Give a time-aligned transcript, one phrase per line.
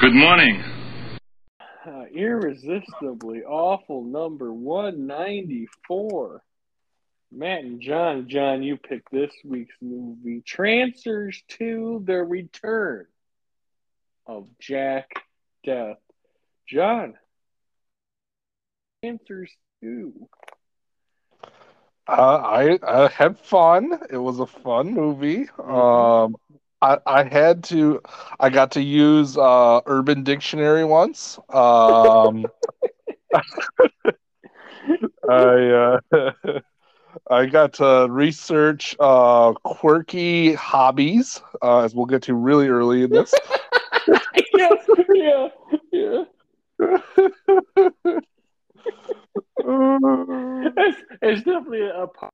[0.00, 0.62] Good morning.
[1.86, 6.42] Uh, irresistibly awful number 194.
[7.30, 13.06] Matt and John, John, you picked this week's movie Trancers to the Return
[14.26, 15.10] of Jack
[15.64, 15.96] Deth.
[16.66, 17.14] John,
[19.02, 20.12] Trancers 2.
[22.06, 23.98] Uh, I I had fun.
[24.10, 25.48] It was a fun movie.
[25.62, 26.36] Um,
[26.84, 28.02] I I had to.
[28.38, 31.38] I got to use uh, Urban Dictionary once.
[31.48, 32.44] Um,
[35.28, 36.32] I uh,
[37.30, 43.10] I got to research uh, quirky hobbies, uh, as we'll get to really early in
[43.10, 43.32] this.
[44.54, 44.68] yeah,
[45.14, 45.48] yeah,
[45.90, 46.24] yeah.
[50.76, 52.32] It's, it's definitely a part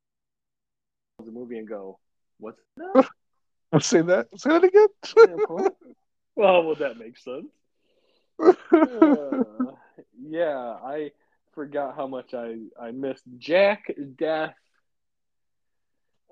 [1.20, 2.00] of the movie and go,
[2.38, 3.08] what's that?
[3.78, 4.26] Say that.
[4.36, 4.88] Say that again.
[6.36, 7.46] well, well, that makes sense.
[8.40, 9.72] Uh,
[10.20, 11.12] yeah, I
[11.54, 14.54] forgot how much I I missed Jack Deth.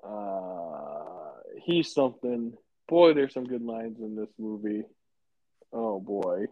[0.03, 1.31] Uh,
[1.63, 2.53] he's something.
[2.87, 4.83] Boy, there's some good lines in this movie.
[5.71, 6.47] Oh boy,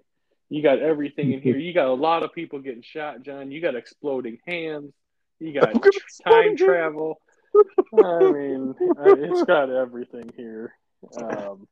[0.49, 1.57] you got everything in here.
[1.57, 3.51] You got a lot of people getting shot, John.
[3.51, 4.93] You got exploding hands.
[5.39, 5.73] You got
[6.23, 7.19] time travel.
[7.93, 10.73] I mean, it's got everything here.
[11.15, 11.67] Um,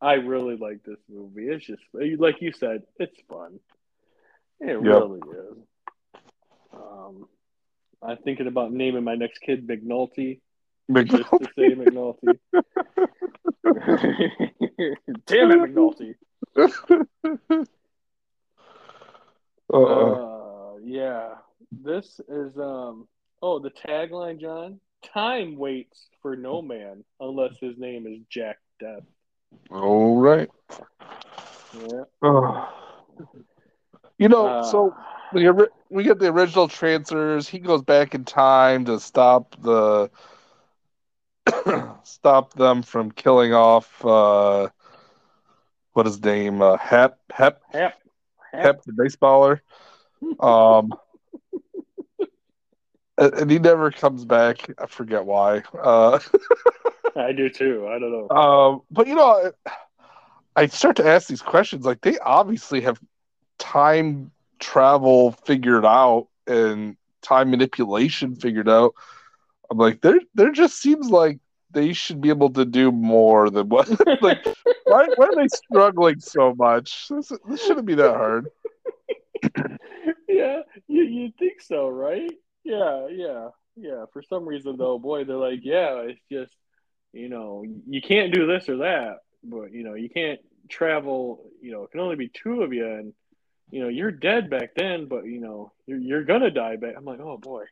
[0.00, 1.48] I really like this movie.
[1.48, 1.82] It's just
[2.18, 3.60] like you said, it's fun.
[4.60, 4.80] It Yep.
[4.82, 5.56] really is.
[6.72, 7.28] Um,
[8.02, 10.40] I'm thinking about naming my next kid McNulty,
[11.06, 12.38] just to say McNulty.
[15.26, 16.14] Damn it, McNulty.
[19.72, 21.34] Uh, yeah.
[21.70, 23.06] This is um.
[23.42, 24.80] Oh, the tagline, John.
[25.02, 29.04] Time waits for no man unless his name is Jack Deth.
[29.70, 30.50] all right.
[31.72, 32.04] Yeah.
[32.22, 32.66] Uh,
[34.18, 34.94] you know, Uh, so
[35.34, 37.48] ori- we get the original Trancers.
[37.48, 40.10] He goes back in time to stop the
[42.04, 44.68] stop them from killing off uh,
[45.92, 46.60] what is his name?
[46.62, 47.94] Uh, Hep Hep Hep.
[48.52, 48.62] Hep.
[48.62, 49.60] Hep the baseballer.
[50.40, 50.92] Um,
[53.20, 54.70] and he never comes back.
[54.78, 55.62] I forget why.
[55.80, 56.18] Uh,
[57.16, 57.86] I do too.
[57.88, 58.36] I don't know.
[58.36, 59.52] Um, but you know,
[60.56, 61.84] I start to ask these questions.
[61.84, 63.00] Like they obviously have
[63.58, 68.94] time travel figured out and time manipulation figured out.
[69.70, 71.38] I'm like, there, there just seems like
[71.70, 73.88] they should be able to do more than what.
[74.22, 74.44] like,
[74.84, 77.06] why, why are they struggling so much?
[77.08, 78.48] This, this shouldn't be that hard.
[80.28, 82.32] yeah, you you think so, right?
[82.70, 84.04] Yeah, yeah, yeah.
[84.12, 86.54] For some reason, though, boy, they're like, yeah, it's just
[87.12, 90.38] you know, you can't do this or that, but you know, you can't
[90.68, 91.50] travel.
[91.60, 93.12] You know, it can only be two of you, and
[93.70, 96.94] you know, you're dead back then, but you know, you're you're gonna die back.
[96.96, 97.64] I'm like, oh boy.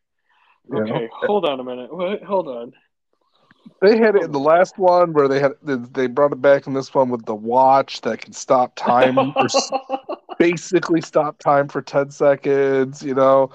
[0.70, 0.80] Yeah.
[0.80, 1.94] Okay, hold on a minute.
[1.94, 2.22] What?
[2.24, 2.72] Hold on.
[3.80, 6.74] They had it in the last one where they had they brought it back in
[6.74, 9.46] this one with the watch that can stop time or
[10.38, 13.50] basically stop time for 10 seconds, you know.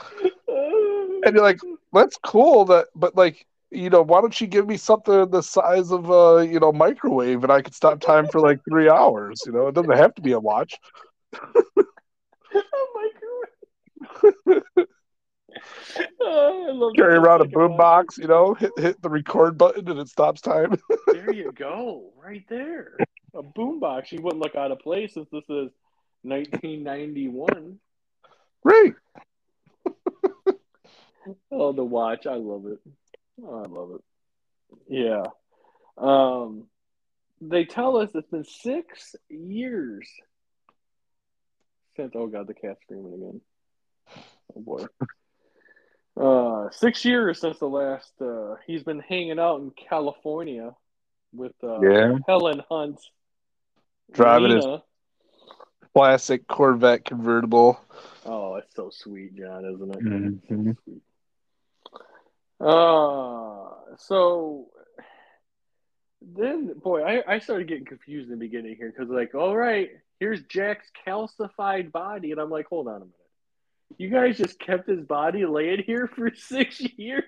[1.26, 1.60] And you're like,
[1.92, 5.92] that's cool that but like, you know, why don't you give me something the size
[5.92, 9.52] of a, you know, microwave and I could stop time for like 3 hours, you
[9.52, 9.68] know.
[9.68, 10.78] It doesn't have to be a watch.
[12.54, 14.86] My god.
[16.20, 20.00] Oh, I love Carry around a boombox, you know, hit hit the record button and
[20.00, 20.78] it stops time.
[21.08, 22.98] There you go, right there.
[23.36, 24.12] A boombox.
[24.12, 25.70] You wouldn't look out of place since this is
[26.24, 27.80] 1991.
[28.64, 28.94] Great.
[31.52, 32.26] Oh, the watch.
[32.28, 32.80] I love it.
[33.44, 34.02] Oh, I love it.
[34.88, 35.24] Yeah.
[35.98, 36.66] Um,
[37.42, 40.08] they tell us it's been six years
[41.96, 42.14] since.
[42.16, 43.42] Oh God, the cat's screaming again.
[44.56, 44.86] Oh boy.
[46.16, 48.12] Uh, six years since the last.
[48.22, 50.72] Uh, he's been hanging out in California
[51.34, 52.18] with uh, Yeah.
[52.28, 53.00] Helen Hunt.
[54.12, 54.84] Driving his- Lena.
[55.96, 57.80] Classic Corvette convertible.
[58.26, 60.04] Oh, it's so sweet, John, isn't it?
[60.04, 60.76] Mhm.
[60.84, 61.02] Sweet.
[62.66, 64.68] Uh, so
[66.22, 69.90] then, boy, I, I started getting confused in the beginning here because, like, all right,
[70.20, 73.14] here's Jack's calcified body, and I'm like, hold on a minute.
[73.98, 77.24] You guys just kept his body laying here for six years?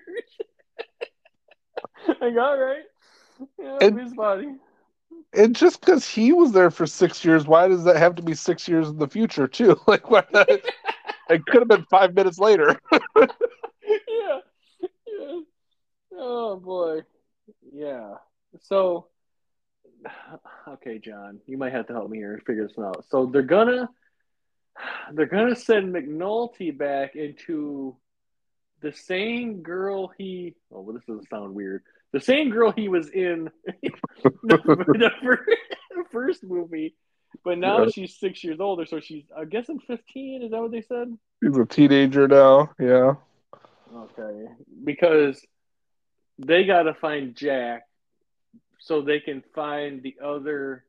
[2.08, 2.82] like, all right.
[3.58, 4.54] Yeah, And- his body.
[5.32, 8.34] And just because he was there for six years, why does that have to be
[8.34, 9.78] six years in the future too?
[9.86, 10.48] Like, why not?
[10.48, 12.80] it could have been five minutes later.
[16.16, 16.22] Yeah.
[16.22, 16.28] yeah.
[16.28, 17.00] Oh boy.
[17.72, 18.14] Yeah.
[18.62, 19.08] So
[20.68, 23.04] okay, John, you might have to help me here and figure this out.
[23.10, 23.88] So they're gonna
[25.12, 27.96] they're gonna send McNulty back into
[28.80, 30.54] the same girl he.
[30.72, 31.82] Oh, well, this doesn't sound weird.
[32.12, 33.50] The same girl he was in
[33.82, 33.90] the,
[34.44, 35.40] the,
[36.12, 36.94] first movie,
[37.44, 37.90] but now yeah.
[37.92, 40.42] she's six years older, so she's I guess in fifteen.
[40.42, 41.16] Is that what they said?
[41.42, 42.70] She's a teenager now.
[42.78, 43.14] Yeah.
[43.94, 44.46] Okay,
[44.84, 45.40] because
[46.38, 47.86] they got to find Jack
[48.78, 50.84] so they can find the other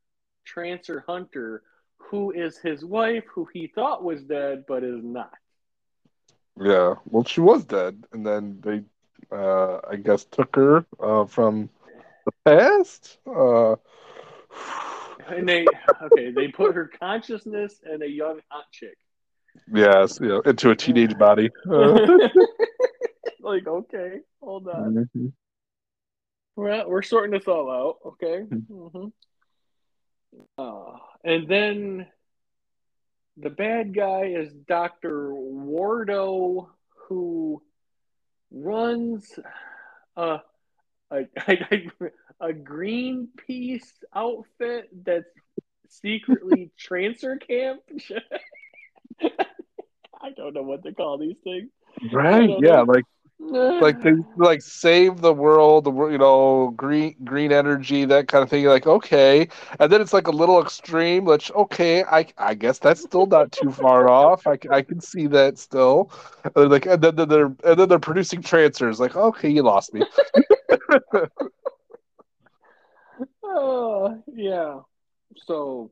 [0.46, 1.64] Trancer hunter
[1.98, 5.34] who is his wife, who he thought was dead but is not.
[6.60, 8.84] Yeah, well, she was dead, and then they,
[9.32, 11.70] uh, I guess, took her uh, from
[12.26, 13.20] the past.
[13.28, 13.76] Uh...
[15.28, 15.66] And they,
[16.02, 18.98] okay, they put her consciousness and a young hot chick.
[19.72, 21.50] Yes, yeah, into a teenage body.
[23.48, 24.94] like, okay, hold on.
[24.94, 25.28] Mm-hmm.
[26.56, 28.44] We're we're sorting this all out, okay.
[28.44, 28.74] Mm-hmm.
[28.74, 29.08] mm-hmm.
[30.58, 32.08] Uh, and then
[33.38, 36.68] the bad guy is Doctor Wardo,
[37.08, 37.62] who
[38.52, 39.40] runs
[40.16, 40.40] a
[41.12, 41.92] a, a,
[42.40, 45.26] a Greenpeace outfit that's
[45.90, 47.82] secretly trancer camp.
[50.20, 51.70] I don't know what to call these things.
[52.12, 52.50] Right?
[52.60, 52.84] Yeah, know.
[52.84, 53.06] like
[53.80, 58.62] like they like save the world, you know, green green energy, that kind of thing.
[58.64, 59.48] You're like, okay,
[59.80, 61.26] and then it's like a little extreme.
[61.26, 64.48] Which okay, I I guess that's still not too far off.
[64.48, 66.12] I, I can see that still.
[66.56, 69.00] And like, and then, then they're and then they're producing Trancers.
[69.00, 70.04] Like, okay, you lost me.
[73.44, 74.80] oh yeah,
[75.46, 75.92] so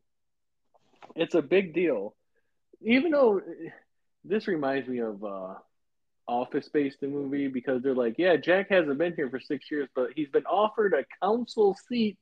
[1.15, 2.15] it's a big deal.
[2.81, 3.41] Even though
[4.23, 5.23] this reminds me of.
[5.23, 5.55] uh
[6.27, 9.87] Office Space the movie because they're like, yeah, Jack hasn't been here for six years,
[9.95, 12.17] but he's been offered a council seat.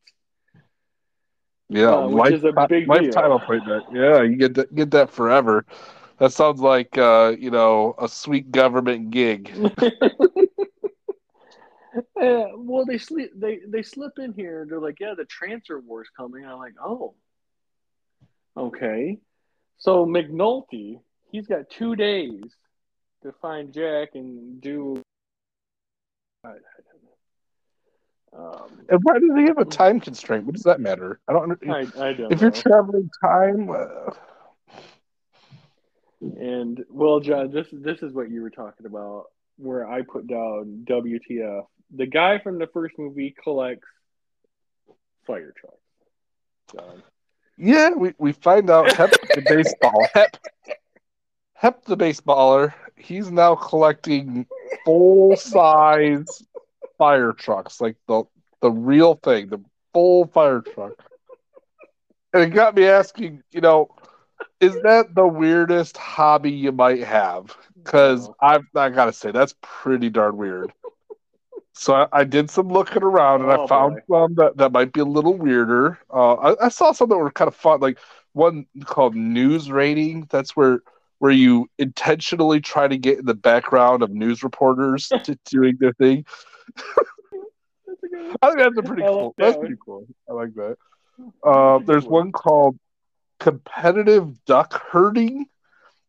[1.69, 3.85] Yeah, uh, which life, is a big lifetime appointment.
[3.93, 5.65] Yeah, you get that, get that forever.
[6.19, 9.51] That sounds like uh, you know a sweet government gig.
[12.19, 13.31] yeah, well, they sleep.
[13.35, 14.67] They they slip in here.
[14.69, 16.45] They're like, yeah, the Trancer war's coming.
[16.45, 17.15] I'm like, oh,
[18.55, 19.17] okay.
[19.77, 20.99] So McNulty,
[21.31, 22.43] he's got two days
[23.23, 25.01] to find Jack and do.
[26.45, 26.53] I, I
[28.35, 30.45] um, and why do they have a time constraint?
[30.45, 31.19] What does that matter?
[31.27, 31.57] I don't.
[31.69, 32.31] I, I don't.
[32.31, 33.69] If you're traveling time.
[33.69, 34.11] Uh...
[36.21, 39.25] And well, John, this this is what you were talking about,
[39.57, 41.65] where I put down WTF.
[41.95, 43.87] The guy from the first movie collects
[45.27, 45.77] fire trucks.
[46.71, 47.03] John.
[47.57, 50.37] Yeah, we, we find out Hep the baseball Hep
[51.63, 54.45] Hep the baseballer he's now collecting
[54.85, 56.43] full size
[56.97, 58.23] fire trucks, like the
[58.61, 59.59] the real thing, the
[59.93, 60.93] full fire truck.
[62.33, 63.89] And it got me asking, you know,
[64.59, 67.55] is that the weirdest hobby you might have?
[67.75, 70.71] Because I've I gotta say that's pretty darn weird.
[71.75, 74.15] So I, I did some looking around and oh, I found boy.
[74.15, 75.97] some that, that might be a little weirder.
[76.11, 77.97] Uh, I, I saw some that were kind of fun, like
[78.33, 80.29] one called Newsraiding.
[80.29, 80.81] That's where
[81.23, 85.93] where you intentionally try to get in the background of news reporters to doing their
[85.93, 86.25] thing.
[88.41, 89.33] I think that's a pretty cool.
[89.37, 90.05] That that's pretty cool.
[90.29, 90.75] I like that.
[91.41, 92.77] Uh, there's one called
[93.39, 95.45] competitive duck herding.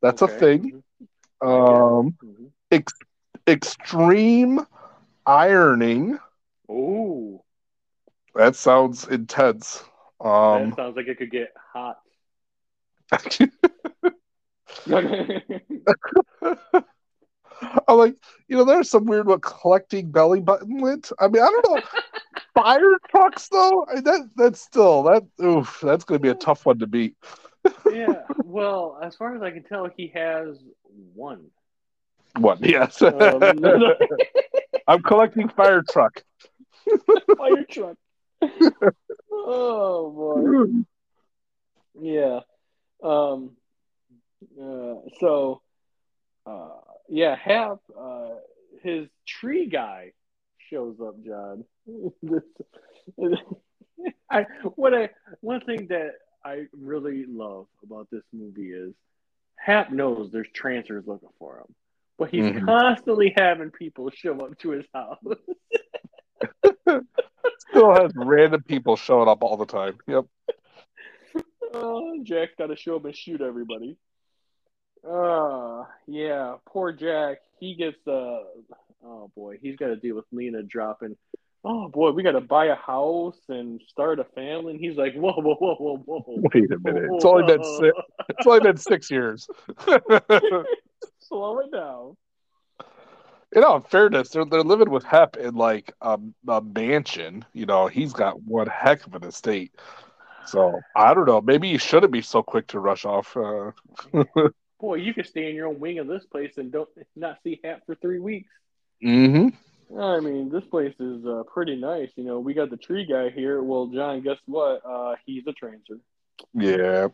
[0.02, 0.34] That's okay.
[0.34, 0.82] a thing.
[1.40, 1.48] Mm-hmm.
[1.48, 2.46] Um, mm-hmm.
[2.72, 2.92] ex-
[3.46, 4.66] extreme
[5.24, 6.18] ironing.
[6.68, 7.44] Oh,
[8.34, 9.84] that sounds intense.
[10.20, 12.00] Um, that sounds like it could get hot.
[17.88, 18.16] I'm like,
[18.48, 21.12] you know, there's some weird what collecting belly button lint.
[21.18, 21.82] I mean, I don't know.
[22.54, 25.24] Fire trucks though, I mean, that that's still that.
[25.42, 27.16] Oof, that's going to be a tough one to beat.
[27.92, 28.22] yeah.
[28.44, 30.58] Well, as far as I can tell, he has
[31.14, 31.46] one.
[32.36, 32.58] One.
[32.60, 33.00] Yes.
[33.02, 33.42] Um,
[34.86, 36.22] I'm collecting fire truck.
[37.36, 37.96] fire truck.
[39.32, 40.84] oh boy.
[42.00, 42.40] Yeah.
[43.02, 43.52] Um
[44.60, 45.62] uh, so,
[46.46, 48.30] uh, yeah, Hap, uh,
[48.82, 50.12] his tree guy
[50.70, 51.64] shows up, John.
[54.30, 55.10] I what I
[55.40, 56.12] one thing that
[56.44, 58.94] I really love about this movie is
[59.56, 61.74] Hap knows there's Trancers looking for him,
[62.18, 62.66] but he's mm-hmm.
[62.66, 65.18] constantly having people show up to his house.
[67.70, 69.98] Still has random people showing up all the time.
[70.06, 70.26] Yep.
[71.76, 73.96] Oh, Jack's got to show up and shoot everybody.
[75.08, 77.38] Uh, yeah, poor Jack.
[77.60, 78.40] He gets uh,
[79.04, 81.16] oh boy, he's got to deal with Lena dropping
[81.64, 84.72] oh boy, we got to buy a house and start a family.
[84.72, 86.22] And he's like, whoa, whoa, whoa, whoa, whoa.
[86.54, 87.10] Wait a minute.
[87.12, 89.48] It's only been six, it's only been six years.
[91.20, 92.16] Slow it down.
[93.54, 96.18] You know, in fairness, they're they're living with Hep in like a,
[96.48, 97.44] a mansion.
[97.52, 99.72] You know, he's got one heck of an estate.
[100.46, 101.40] So I don't know.
[101.40, 103.36] Maybe you shouldn't be so quick to rush off.
[103.36, 103.70] Uh...
[104.80, 107.60] Boy, you could stay in your own wing of this place and don't not see
[107.64, 108.50] Hap for three weeks.
[109.02, 109.48] hmm
[110.00, 112.08] I mean, this place is uh, pretty nice.
[112.16, 113.62] You know, we got the tree guy here.
[113.62, 114.80] Well, John, guess what?
[114.84, 116.00] Uh, he's a trancer.
[116.54, 117.08] Yeah.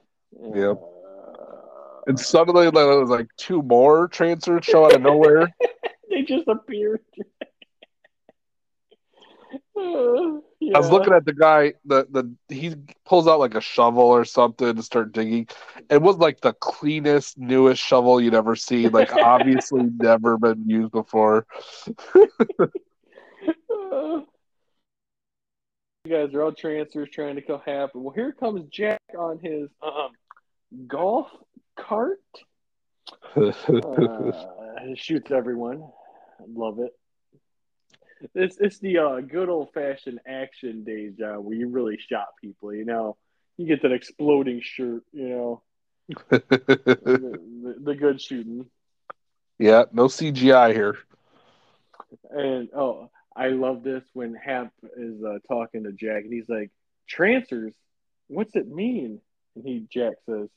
[0.54, 0.80] Yep.
[0.80, 5.48] Uh, and suddenly there was like two more trancers show out of nowhere.
[6.10, 7.00] they just appeared.
[10.60, 10.76] yeah.
[10.76, 11.74] I was looking at the guy.
[11.84, 15.48] The the he pulls out like a shovel or something to start digging.
[15.88, 18.92] It was like the cleanest, newest shovel you'd ever seen.
[18.92, 21.46] Like obviously never been used before.
[22.14, 22.28] you
[26.08, 28.02] guys are all trancers trying to kill happen.
[28.02, 30.10] Well, here comes Jack on his um,
[30.86, 31.28] golf
[31.76, 32.18] cart.
[33.36, 34.32] uh,
[34.94, 35.82] shoots everyone.
[36.46, 36.92] Love it.
[38.34, 42.74] It's it's the uh, good old fashioned action days, John, where you really shot people.
[42.74, 43.16] You know,
[43.56, 45.04] you get that exploding shirt.
[45.12, 45.62] You know,
[46.28, 48.66] the, the, the, good shooting.
[49.58, 50.98] Yeah, no CGI here.
[52.30, 56.70] And oh, I love this when Hap is uh, talking to Jack, and he's like,
[57.08, 57.72] "Trancers,
[58.28, 59.20] what's it mean?"
[59.56, 60.48] And he Jack says,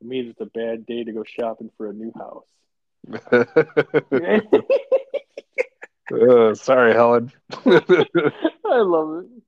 [0.00, 2.48] "It means it's a bad day to go shopping for a new house."
[6.12, 7.32] Uh, sorry, Helen.
[7.52, 7.80] I
[8.64, 9.30] love it.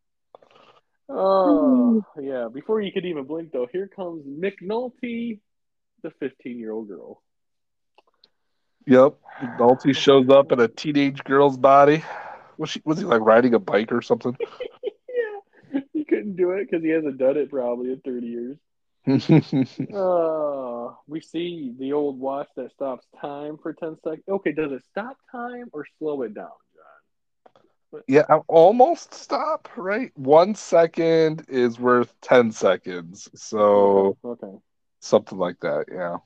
[1.08, 2.48] Oh, yeah.
[2.52, 5.38] Before you could even blink, though, here comes McNulty,
[6.02, 7.22] the 15 year old girl.
[8.88, 9.14] Yep.
[9.40, 12.02] McNulty shows up in a teenage girl's body.
[12.58, 14.36] Was, she, was he like riding a bike or something?
[14.82, 15.80] yeah.
[15.92, 18.56] He couldn't do it because he hasn't done it probably in 30 years.
[19.94, 24.24] uh, we see the old watch that stops time for 10 seconds.
[24.28, 26.50] Okay, does it stop time or slow it down,
[27.92, 28.02] John?
[28.08, 30.10] Yeah, I'm almost stop, right?
[30.16, 33.28] One second is worth 10 seconds.
[33.34, 34.46] So, okay.
[34.46, 34.58] okay.
[35.00, 36.16] Something like that, yeah.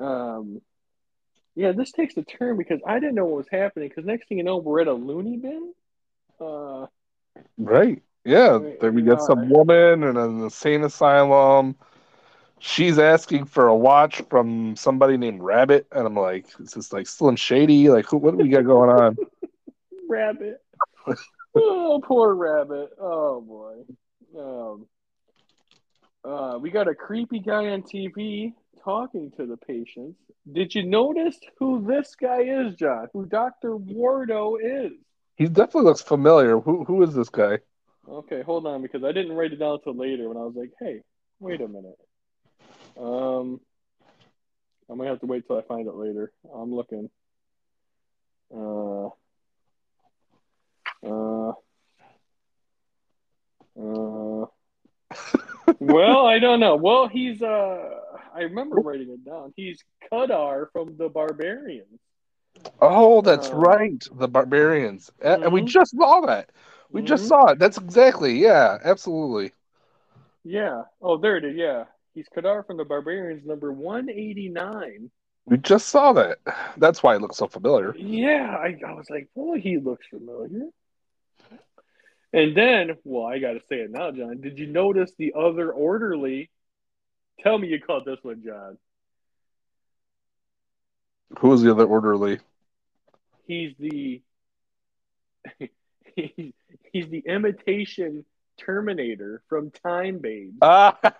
[0.00, 0.60] Um,
[1.54, 3.88] yeah, this takes a turn because I didn't know what was happening.
[3.88, 5.72] Because next thing you know, we're at a loony bin.
[6.40, 6.86] Uh,
[7.56, 8.02] right.
[8.28, 11.76] Yeah, then we get some woman in an insane asylum.
[12.58, 17.06] She's asking for a watch from somebody named Rabbit, and I'm like, "Is this like
[17.06, 17.88] Slim Shady?
[17.88, 19.16] Like, who, what do we got going on?"
[20.10, 20.60] Rabbit.
[21.54, 22.90] oh, poor Rabbit.
[23.00, 23.76] Oh boy.
[24.38, 24.86] Um,
[26.22, 28.52] uh, we got a creepy guy on TV
[28.84, 30.18] talking to the patients.
[30.52, 33.08] Did you notice who this guy is, John?
[33.14, 34.92] Who Doctor Wardo is?
[35.36, 36.60] He definitely looks familiar.
[36.60, 37.60] Who who is this guy?
[38.08, 40.72] Okay, hold on because I didn't write it down until later when I was like,
[40.80, 41.02] "Hey,
[41.40, 41.98] wait a minute."
[42.96, 43.60] Um,
[44.90, 46.32] I might have to wait till I find it later.
[46.52, 47.10] I'm looking.
[48.54, 49.08] Uh,
[51.06, 51.52] uh,
[53.78, 54.46] uh.
[55.78, 56.76] well, I don't know.
[56.76, 57.90] Well, he's uh,
[58.34, 59.52] I remember writing it down.
[59.54, 62.00] He's Kadar from the Barbarians.
[62.80, 65.42] Oh, that's uh, right, the Barbarians, mm-hmm.
[65.42, 65.68] and we mm-hmm.
[65.68, 66.50] just saw that.
[66.90, 67.06] We mm-hmm.
[67.06, 67.58] just saw it.
[67.58, 69.52] That's exactly, yeah, absolutely.
[70.44, 70.84] Yeah.
[71.02, 71.56] Oh, there it is.
[71.56, 71.84] Yeah.
[72.14, 75.10] He's Kadar from the Barbarians, number 189.
[75.46, 76.38] We just saw that.
[76.76, 77.94] That's why it looks so familiar.
[77.96, 78.56] Yeah.
[78.58, 80.68] I, I was like, boy, he looks familiar.
[82.32, 84.40] And then, well, I got to say it now, John.
[84.40, 86.50] Did you notice the other orderly?
[87.40, 88.78] Tell me you caught this one, John.
[91.38, 92.40] Who is the other orderly?
[93.46, 94.20] He's the
[96.14, 96.52] he's
[96.92, 98.24] the imitation
[98.58, 100.54] Terminator from Time Babe.
[100.62, 101.12] oh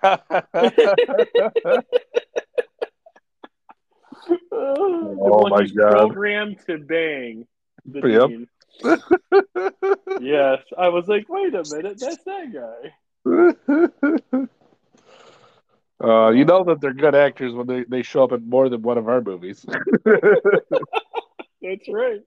[4.52, 5.92] oh my god!
[5.92, 7.46] Programmed to bang
[7.87, 8.30] the yep.
[10.20, 12.92] yes, I was like, wait a minute, that's that guy.
[16.00, 18.80] Uh, you know that they're good actors when they, they show up in more than
[18.82, 19.66] one of our movies.
[21.60, 22.20] that's right.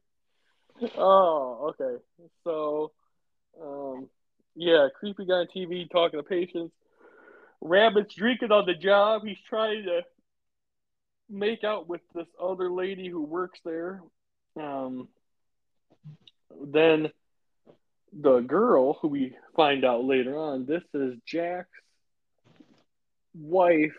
[0.98, 2.04] Oh, okay.
[2.44, 2.92] So
[3.62, 4.10] um,
[4.56, 6.74] yeah, creepy guy on TV talking to patients.
[7.62, 9.22] Rabbit's drinking on the job.
[9.26, 10.02] He's trying to
[11.30, 14.02] make out with this other lady who works there.
[14.60, 15.08] Um,
[16.60, 17.10] then
[18.12, 21.70] the girl, who we find out later on, this is Jack's
[23.34, 23.96] wife.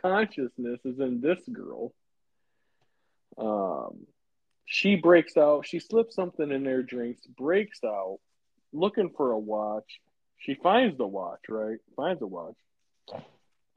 [0.00, 1.92] Consciousness is in this girl.
[3.38, 4.06] Um,
[4.72, 5.66] She breaks out.
[5.66, 8.20] She slips something in their drinks, breaks out,
[8.72, 10.00] looking for a watch.
[10.38, 11.76] She finds the watch, right?
[11.94, 12.56] Finds a watch.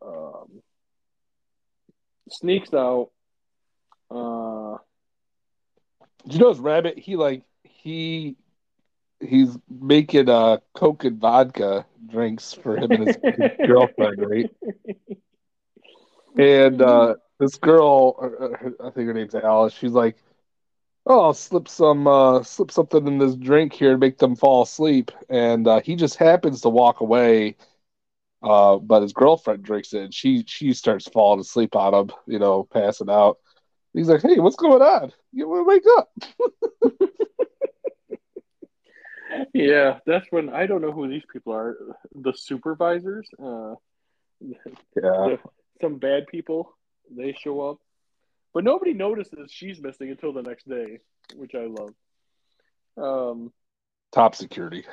[0.01, 0.61] Um,
[2.29, 3.09] sneaks out.
[4.09, 4.77] Uh,
[6.23, 6.97] you know, rabbit.
[6.97, 8.37] He like he
[9.19, 14.49] he's making uh Coke and vodka drinks for him and his, his girlfriend, right?
[16.37, 19.73] And uh, this girl, uh, I think her name's Alice.
[19.73, 20.15] She's like,
[21.05, 24.63] "Oh, I'll slip some uh, slip something in this drink here to make them fall
[24.63, 27.57] asleep." And uh, he just happens to walk away,
[28.43, 32.39] uh, but his girlfriend drinks it, and she she starts falling asleep on him, you
[32.39, 33.38] know, passing out.
[33.93, 35.12] He's like, "Hey, what's going on?
[35.31, 37.09] You want to wake up?"
[39.53, 41.77] yeah, that's when I don't know who these people are.
[42.13, 43.75] The supervisors, uh,
[44.41, 44.57] yeah,
[44.95, 45.39] the,
[45.81, 46.75] some bad people.
[47.15, 47.77] They show up,
[48.55, 51.00] but nobody notices she's missing until the next day,
[51.35, 51.93] which I love.
[52.97, 53.51] Um,
[54.13, 54.85] top security.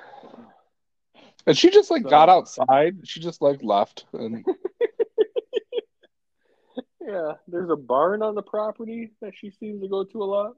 [1.46, 2.96] And she just like So- got outside.
[3.04, 4.44] She just like left, and
[7.00, 10.54] yeah, there's a barn on the property that she seems to go to a lot.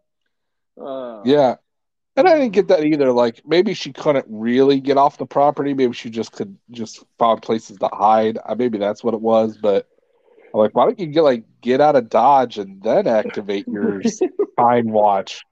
[0.80, 1.56] Uh, yeah.
[2.16, 3.12] And I didn't get that either.
[3.12, 5.74] Like maybe she couldn't really get off the property.
[5.74, 8.38] Maybe she just could just found places to hide.
[8.42, 9.58] Uh, maybe that's what it was.
[9.58, 9.88] But
[10.54, 14.02] I'm like, why don't you get like get out of Dodge and then activate your
[14.58, 15.42] time watch?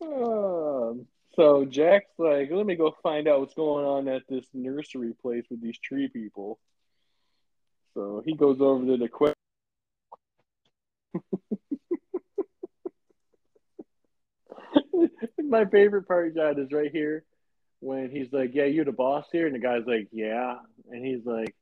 [0.00, 5.12] Um, so Jack's like, let me go find out what's going on at this nursery
[5.20, 6.58] place with these tree people.
[7.92, 9.34] So he goes over to the que-
[15.38, 17.24] My favorite part, John, is right here
[17.86, 20.56] when he's like, "Yeah, you're the boss here," and the guy's like, "Yeah,"
[20.90, 21.54] and he's like,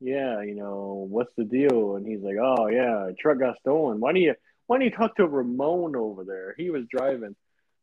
[0.00, 3.98] "Yeah, you know, what's the deal?" And he's like, "Oh yeah, truck got stolen.
[3.98, 4.34] Why don't you
[4.66, 6.54] why don't you talk to Ramon over there?
[6.58, 7.34] He was driving."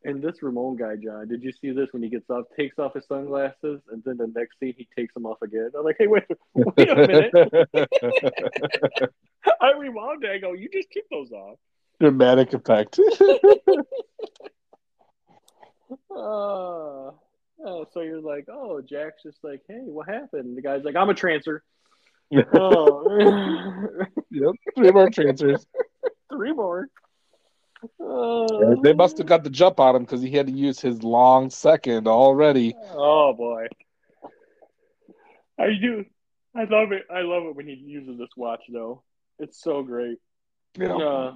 [0.06, 2.94] And this Ramon guy, John, did you see this when he gets off, takes off
[2.94, 5.72] his sunglasses, and then the next scene he takes them off again?
[5.78, 7.34] I'm like, hey, wait, wait a minute.
[9.62, 10.32] I rewound it.
[10.32, 11.58] I go, you just keep those off.
[12.00, 12.98] Dramatic effect.
[16.16, 17.12] Uh,
[17.66, 20.58] oh, so you're like, oh, Jack's just like, hey, what happened?
[20.58, 21.64] The guy's like, I'm a trancer.
[22.54, 23.10] Oh,
[24.30, 25.66] yep, three more trancers.
[26.32, 26.88] three more.
[28.00, 31.02] Uh, They must have got the jump on him because he had to use his
[31.02, 32.76] long second already.
[32.92, 33.66] Oh boy,
[35.58, 36.06] I do.
[36.56, 37.06] I love it.
[37.10, 39.02] I love it when he uses this watch, though.
[39.40, 40.20] It's so great.
[40.78, 41.02] Know?
[41.02, 41.34] Uh,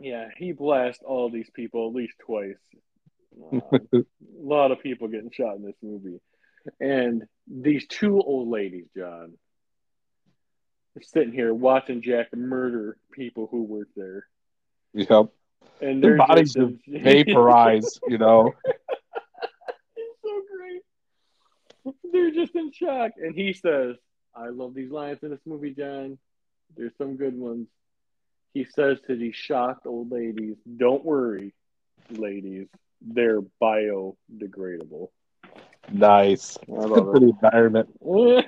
[0.00, 2.56] yeah, he blasts all these people at least twice.
[3.52, 4.02] Um, a
[4.40, 6.20] lot of people getting shot in this movie,
[6.80, 9.34] and these two old ladies, John,
[10.96, 14.26] are sitting here watching Jack murder people who work there,
[14.94, 15.26] Yep.
[15.80, 18.54] and Their bodies just vaporized, you know.
[18.64, 21.94] It's so great.
[22.12, 23.12] They're just in shock.
[23.18, 23.96] And he says,
[24.34, 26.18] I love these lines in this movie, John.
[26.76, 27.68] There's some good ones.
[28.54, 31.52] He says to these shocked old ladies, Don't worry,
[32.10, 32.68] ladies.
[33.00, 35.08] They're biodegradable.
[35.92, 36.58] Nice.
[36.68, 37.88] I love for the environment.
[38.02, 38.42] oh,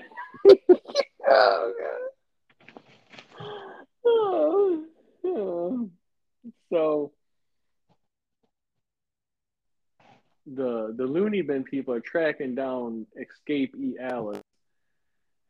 [1.29, 1.75] God.
[4.05, 4.85] Oh,
[5.25, 5.91] oh.
[6.71, 7.13] So
[10.47, 14.41] the the loony bin people are tracking down escape E Alice.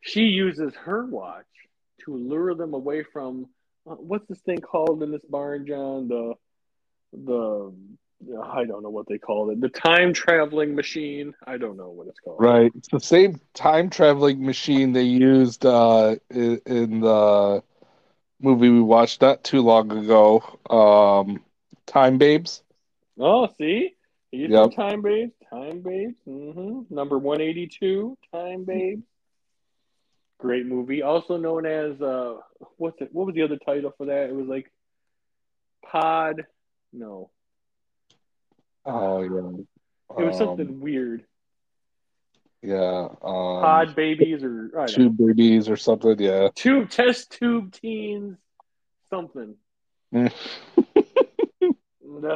[0.00, 1.44] She uses her watch
[2.04, 3.46] to lure them away from
[3.88, 6.08] uh, what's this thing called in this barn, John?
[6.08, 6.34] The
[7.12, 7.72] the
[8.42, 9.60] I don't know what they call it.
[9.60, 11.34] The time traveling machine.
[11.46, 12.40] I don't know what it's called.
[12.40, 12.72] Right.
[12.74, 17.62] It's the same time traveling machine they used uh, in, in the
[18.40, 20.42] movie we watched not too long ago.
[20.68, 21.44] Um,
[21.86, 22.62] Time Babes.
[23.18, 23.96] Oh, see,
[24.30, 24.74] he's Yep.
[24.74, 25.32] Time Babes.
[25.50, 26.14] Time Babes.
[26.24, 28.16] hmm Number one eighty two.
[28.32, 29.02] Time Babes.
[30.38, 32.36] Great movie, also known as uh,
[32.76, 33.08] what's it?
[33.12, 34.28] What was the other title for that?
[34.28, 34.70] It was like
[35.84, 36.46] Pod.
[36.92, 37.30] No,
[38.86, 39.50] Oh yeah.
[40.18, 41.24] it was Um, something weird.
[42.62, 43.08] Yeah.
[43.22, 45.04] Um, Pod babies or I don't know.
[45.04, 46.16] Two babies or something.
[46.18, 46.48] Yeah.
[46.54, 48.36] tube test tube teens,
[49.10, 49.54] something.
[50.12, 50.34] That's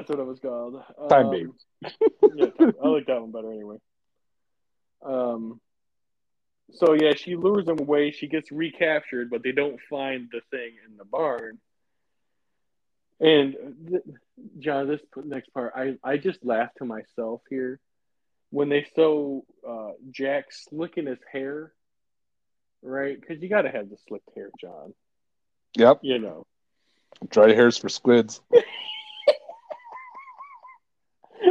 [0.09, 0.83] what it was called.
[1.09, 1.65] Time Um, Babes.
[2.37, 3.79] yeah, time- I like that one better anyway.
[5.05, 5.61] Um.
[6.75, 8.13] So yeah, she lures them away.
[8.13, 11.59] She gets recaptured, but they don't find the thing in the barn.
[13.21, 13.55] And
[13.89, 14.03] th-
[14.59, 17.81] John, this next part, I I just laughed to myself here
[18.51, 21.73] when they show uh, Jack slicking his hair,
[22.83, 23.19] right?
[23.19, 24.95] Because you got to have the slicked hair, John.
[25.77, 26.01] Yep.
[26.03, 26.47] You know.
[27.29, 28.41] Dry hairs for squids.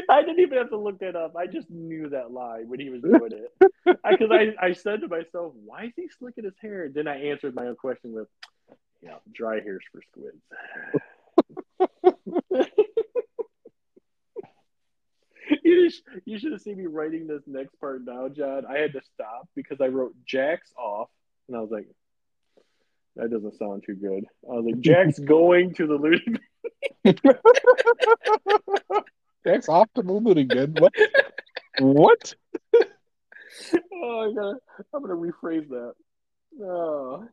[0.10, 1.36] I didn't even have to look that up.
[1.36, 3.72] I just knew that lie when he was doing it.
[3.86, 6.90] Because I, I, I, said to myself, why is he slicking his hair?
[6.94, 8.28] Then I answered my own question with,
[9.02, 10.42] yeah, dry hairs for squids.
[15.64, 18.66] you, just, you should have seen me writing this next part now, John.
[18.66, 21.10] I had to stop because I wrote Jack's off,
[21.48, 21.88] and I was like,
[23.16, 24.26] that doesn't sound too good.
[24.50, 26.40] I was like, Jack's going to the looting.
[29.46, 30.76] Jack's off to the looting bin.
[30.80, 30.94] What?
[31.80, 32.34] what?
[33.94, 34.56] oh, I gotta,
[34.94, 35.94] I'm gonna rephrase that.
[36.62, 37.28] Oh,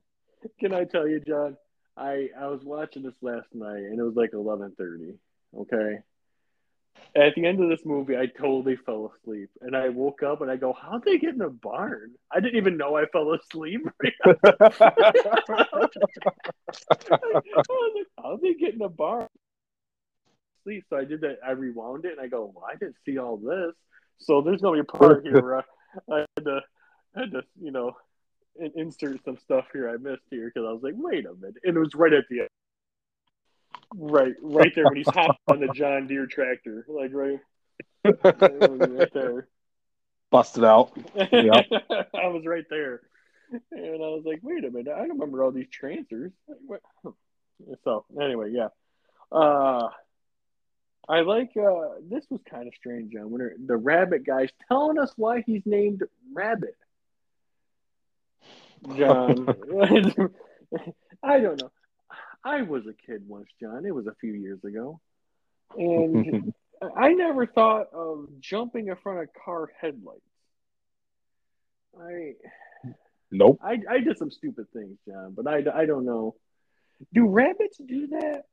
[0.60, 1.56] can I tell you, John?
[1.98, 5.18] I I was watching this last night, and it was like 11:30.
[5.56, 5.98] Okay.
[7.16, 10.50] At the end of this movie, I totally fell asleep, and I woke up and
[10.50, 13.80] I go, "How'd they get in a barn?" I didn't even know I fell asleep.
[14.04, 14.80] I was
[17.94, 19.26] like, "How'd they get in a barn?"
[20.64, 20.84] Sleep.
[20.90, 21.38] So I did that.
[21.44, 23.74] I rewound it, and I go, "Well, I didn't see all this."
[24.18, 25.62] So there's gonna be a part here where I,
[26.12, 26.60] I had to,
[27.14, 27.96] had to, you know,
[28.74, 31.76] insert some stuff here I missed here because I was like, "Wait a minute," and
[31.76, 32.48] it was right at the end.
[33.94, 37.38] Right, right there when he's hopping on the John Deere tractor, like right,
[38.04, 39.48] right there.
[40.30, 40.92] Busted out.
[41.14, 41.32] Yep.
[42.14, 43.00] I was right there,
[43.50, 44.92] and I was like, "Wait a minute!
[44.94, 46.32] I remember all these trancers."
[47.84, 48.68] So anyway, yeah.
[49.32, 49.88] Uh,
[51.08, 53.30] I like uh, this was kind of strange, John.
[53.30, 56.76] When the rabbit guy's telling us why he's named Rabbit.
[58.96, 59.46] John,
[61.22, 61.70] I don't know.
[62.44, 63.84] I was a kid once, John.
[63.84, 65.00] It was a few years ago.
[65.76, 66.54] And
[66.96, 70.22] I never thought of jumping in front of car headlights.
[72.00, 72.34] I
[73.30, 73.60] Nope.
[73.62, 76.34] I, I did some stupid things, John, but I, I don't know.
[77.12, 78.44] Do rabbits do that?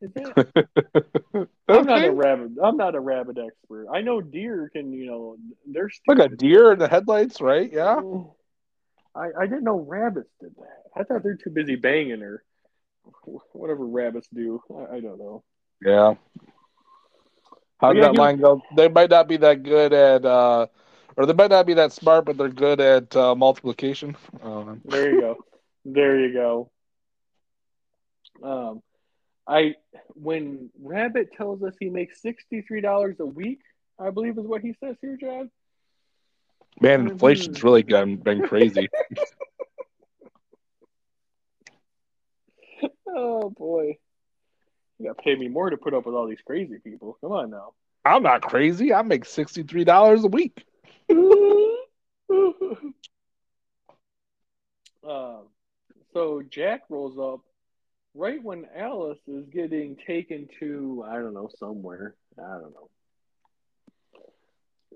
[0.00, 2.52] Is that I'm not a rabbit.
[2.62, 3.86] I'm not a rabbit expert.
[3.92, 7.70] I know deer can, you know, they're like a deer in the headlights, right?
[7.72, 7.96] Yeah.
[7.96, 8.30] Mm.
[9.18, 10.82] I, I didn't know rabbits did that.
[10.96, 12.44] I thought they're too busy banging or
[13.52, 14.62] whatever rabbits do.
[14.70, 15.42] I, I don't know.
[15.84, 16.14] Yeah.
[17.80, 18.60] How did yeah, that line go?
[18.76, 20.66] They might not be that good at, uh,
[21.16, 24.16] or they might not be that smart, but they're good at uh, multiplication.
[24.42, 24.82] Um.
[24.84, 25.36] There you go.
[25.84, 26.70] There you go.
[28.42, 28.82] Um,
[29.46, 29.74] I
[30.14, 33.60] when Rabbit tells us he makes sixty three dollars a week,
[33.98, 35.50] I believe is what he says here, John.
[36.80, 38.88] Man, inflation's really gone been crazy.
[43.10, 43.96] Oh boy.
[44.98, 47.18] You gotta pay me more to put up with all these crazy people.
[47.20, 47.72] Come on now.
[48.04, 48.92] I'm not crazy.
[48.94, 50.64] I make sixty three dollars a week.
[51.10, 51.14] uh,
[56.12, 57.40] so Jack rolls up
[58.14, 62.14] right when Alice is getting taken to I don't know somewhere.
[62.38, 62.88] I don't know.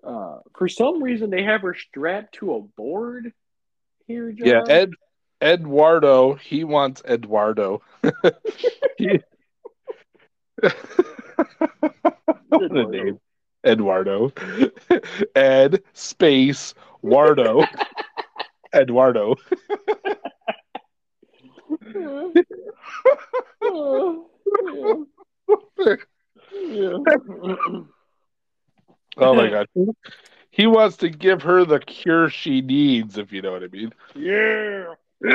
[0.05, 3.33] Uh, for some reason, they have her strapped to a board
[4.07, 4.33] here.
[4.33, 4.47] John.
[4.47, 4.93] Yeah, Ed
[5.43, 7.83] Eduardo, he wants Eduardo.
[8.99, 9.21] he...
[12.51, 13.21] the name.
[13.65, 14.33] Eduardo.
[15.35, 17.67] Ed space Wardo.
[18.75, 19.37] Eduardo.
[23.65, 24.27] Oh
[29.17, 29.69] my god.
[30.51, 33.93] He wants to give her the cure she needs, if you know what I mean.
[34.15, 34.95] Yeah.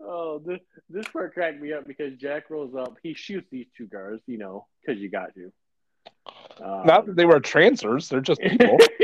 [0.00, 2.96] oh, this this part cracked me up because Jack rolls up.
[3.02, 5.52] He shoots these two guards, you know, because you got to.
[6.62, 8.78] Um, Not that they were trancers; they're just people.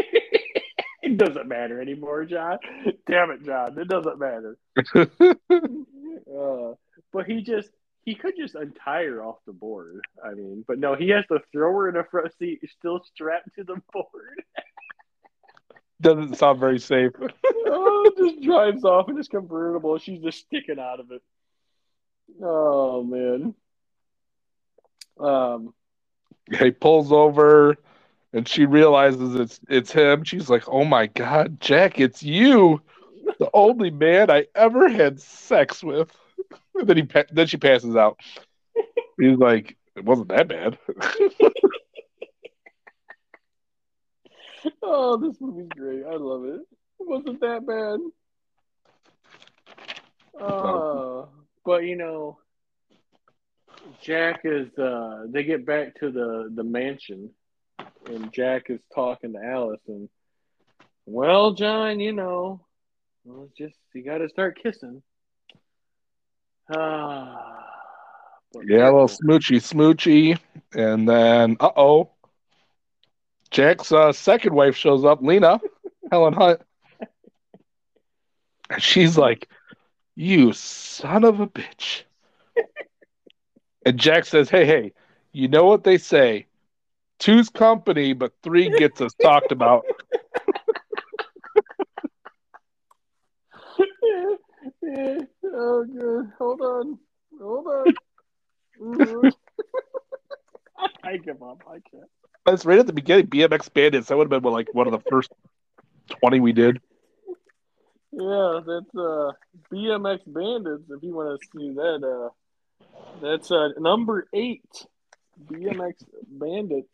[1.02, 2.58] it doesn't matter anymore, John.
[3.06, 3.78] Damn it, John.
[3.78, 4.58] It doesn't matter.
[4.94, 6.74] uh,
[7.12, 7.70] but he just
[8.06, 10.00] he could just untie her off the board.
[10.24, 13.52] I mean, but no, he has to throw her in a front seat, still strapped
[13.56, 14.42] to the board.
[16.00, 17.10] Doesn't sound very safe.
[17.66, 19.98] oh, just drives off in his convertible.
[19.98, 21.22] She's just sticking out of it.
[22.40, 23.54] Oh man.
[25.18, 25.74] Um,
[26.56, 27.76] he pulls over,
[28.32, 30.22] and she realizes it's it's him.
[30.22, 32.82] She's like, "Oh my god, Jack, it's you,
[33.38, 36.14] the only man I ever had sex with."
[36.84, 38.20] Then he then she passes out.
[39.18, 40.78] He's like, "It wasn't that bad."
[44.82, 46.04] oh, this movie's great.
[46.04, 46.60] I love it.
[47.00, 48.00] It wasn't that bad.
[50.38, 51.24] Uh,
[51.64, 52.38] but you know,
[54.02, 54.68] Jack is.
[54.78, 57.30] Uh, they get back to the the mansion,
[58.06, 60.10] and Jack is talking to Alice, and
[61.06, 62.60] well, John, you know,
[63.24, 65.02] Well, it's just you got to start kissing.
[66.70, 67.42] Ah.
[68.64, 70.38] Yeah, a little smoochy smoochy.
[70.72, 72.12] And then, uh oh.
[73.50, 75.60] Jack's uh, second wife shows up, Lena,
[76.10, 76.62] Helen Hunt.
[78.70, 79.48] And she's like,
[80.14, 82.04] You son of a bitch.
[83.84, 84.92] and Jack says, Hey, hey,
[85.32, 86.46] you know what they say?
[87.18, 89.84] Two's company, but three gets us talked about.
[94.86, 95.18] yeah, yeah.
[95.44, 96.32] Oh, good.
[96.38, 96.98] Hold on.
[97.40, 97.94] Hold on.
[98.80, 99.32] Mhm.
[101.04, 101.62] I give up.
[101.68, 102.10] I can't.
[102.44, 104.08] That's right at the beginning, BMX Bandits.
[104.08, 105.32] That would have been like one of the first
[106.20, 106.80] 20 we did.
[108.12, 109.32] Yeah, that's uh
[109.72, 110.84] BMX Bandits.
[110.90, 112.30] If you want to see that, uh,
[113.20, 114.86] that's uh number eight,
[115.44, 115.94] BMX
[116.28, 116.88] Bandits.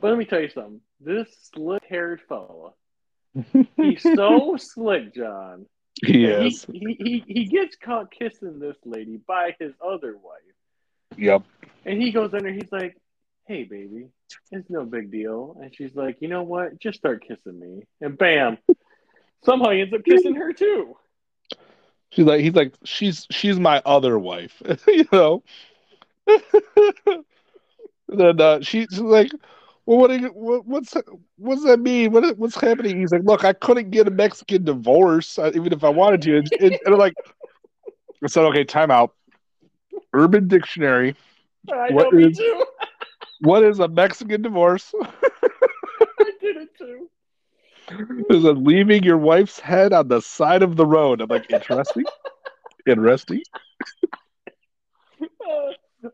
[0.00, 0.80] But let me tell you something.
[1.00, 2.72] This slick-haired fella,
[3.76, 5.66] he's so slick, John.
[6.02, 6.66] Yes.
[6.70, 11.42] He, he, he he gets caught kissing this lady by his other wife, Yep.
[11.84, 12.50] and he goes under.
[12.52, 12.96] He's like,
[13.46, 14.08] "Hey, baby,
[14.50, 16.78] it's no big deal." And she's like, "You know what?
[16.80, 18.58] Just start kissing me." And bam,
[19.44, 20.96] somehow he ends up kissing her too.
[22.10, 25.42] She's like, he's like, she's she's my other wife, you know.
[28.08, 29.30] then uh, she's like,
[29.86, 30.94] well, what, you, what what's
[31.36, 32.12] what's that mean?
[32.12, 33.00] What what's happening?
[33.00, 36.38] He's like, look, I couldn't get a Mexican divorce uh, even if I wanted to.
[36.38, 37.14] And, and, and I'm like,
[38.22, 39.14] I said, okay, time out.
[40.12, 41.16] Urban Dictionary.
[41.72, 42.64] I What know, is- too.
[43.40, 44.94] What is a Mexican divorce?
[45.02, 47.10] I did it too.
[48.30, 51.20] Is it leaving your wife's head on the side of the road?
[51.20, 52.04] I'm like, interesting,
[52.86, 53.42] interesting.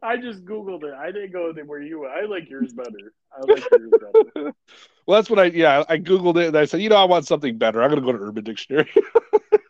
[0.03, 0.94] I just googled it.
[0.94, 2.07] I didn't go where you.
[2.07, 3.12] I like yours better.
[3.33, 4.53] I like yours better.
[5.07, 5.83] Well, that's what I yeah.
[5.88, 7.83] I googled it and I said, you know, I want something better.
[7.83, 8.90] I'm gonna go to Urban Dictionary.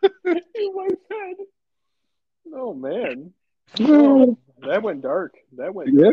[0.25, 1.35] Wife's head.
[2.53, 3.31] Oh man,
[3.81, 5.35] oh, that went dark.
[5.57, 5.89] That went.
[5.93, 6.11] Yeah.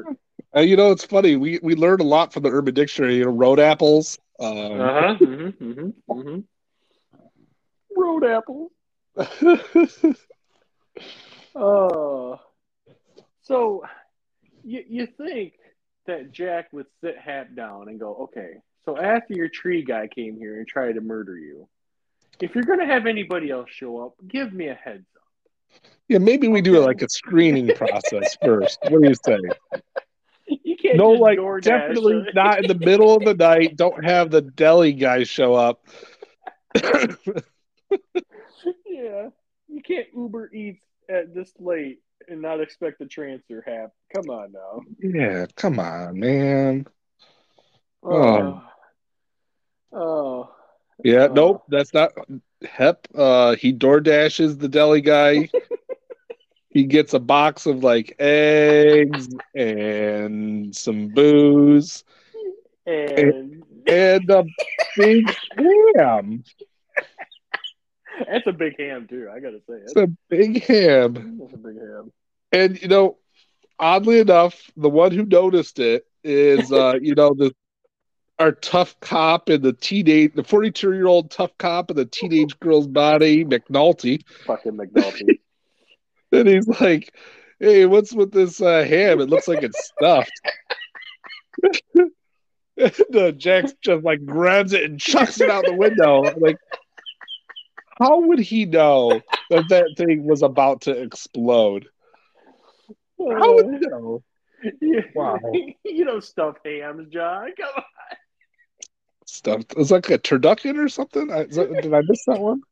[0.56, 1.36] Uh, you know, it's funny.
[1.36, 3.16] We we learned a lot from the Urban Dictionary.
[3.16, 4.18] You know, road apples.
[4.40, 5.16] Um, Uh huh.
[5.20, 6.38] Mm-hmm, mm-hmm, mm-hmm.
[7.96, 8.70] Road apple.
[11.54, 12.40] Oh.
[13.48, 13.82] So,
[14.62, 15.54] you you think
[16.06, 20.36] that Jack would sit Hap down and go, okay, so after your tree guy came
[20.38, 21.66] here and tried to murder you,
[22.40, 25.90] if you're gonna have anybody else show up, give me a heads up.
[26.08, 28.78] yeah, maybe we do it like a screening process first.
[28.88, 29.38] What do you say?
[30.46, 32.34] You can't No, like definitely it.
[32.34, 33.76] not in the middle of the night.
[33.76, 35.84] Don't have the deli guys show up.
[38.86, 39.28] yeah,
[39.68, 43.90] you can't Uber Eats at this late and not expect the trancer hap.
[44.14, 44.80] Come on now.
[45.00, 46.86] yeah, come on, man.
[48.02, 48.62] Oh.
[49.92, 50.50] Oh.
[51.04, 51.32] Yeah, Oh.
[51.32, 52.12] nope, that's not
[52.62, 53.06] Hep.
[53.14, 55.48] Uh, he door dashes the deli guy.
[56.70, 62.04] he gets a box of like eggs and some booze
[62.86, 64.44] And and a
[64.96, 65.24] big
[65.56, 66.44] ham.
[68.26, 69.28] that's a big ham too.
[69.32, 71.38] I gotta say, It's that's, a big ham.
[71.40, 72.12] that's a big ham.
[72.52, 73.18] And you know,
[73.78, 77.54] oddly enough, the one who noticed it is uh, you know, the
[78.38, 82.58] our tough cop and the teenage the 42 year old tough cop and the teenage
[82.60, 84.22] girl's body, McNulty.
[84.46, 85.40] Fucking McNulty.
[86.30, 87.14] And he's like,
[87.58, 89.18] Hey, what's with this uh, ham?
[89.18, 90.30] It looks like it's stuffed.
[92.76, 96.22] and uh, Jax just like grabs it and chucks it out the window.
[96.36, 96.58] Like,
[97.98, 101.88] how would he know that that thing was about to explode?
[103.18, 104.22] How would he know?
[104.80, 105.38] you, Wow.
[105.84, 107.50] you don't stuff hams, John.
[107.58, 107.82] Come on.
[109.26, 109.74] Stuffed.
[109.76, 111.30] It's like a turducken or something.
[111.30, 112.62] I, that- did I miss that one?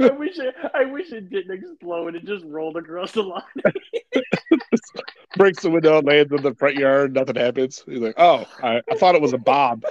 [0.00, 0.54] I wish it.
[0.74, 2.14] I wish it didn't explode.
[2.16, 3.42] It just rolled across the line.
[5.36, 7.14] Breaks the window, lands in the front yard.
[7.14, 7.84] Nothing happens.
[7.86, 9.82] He's like, "Oh, I, I thought it was a bomb."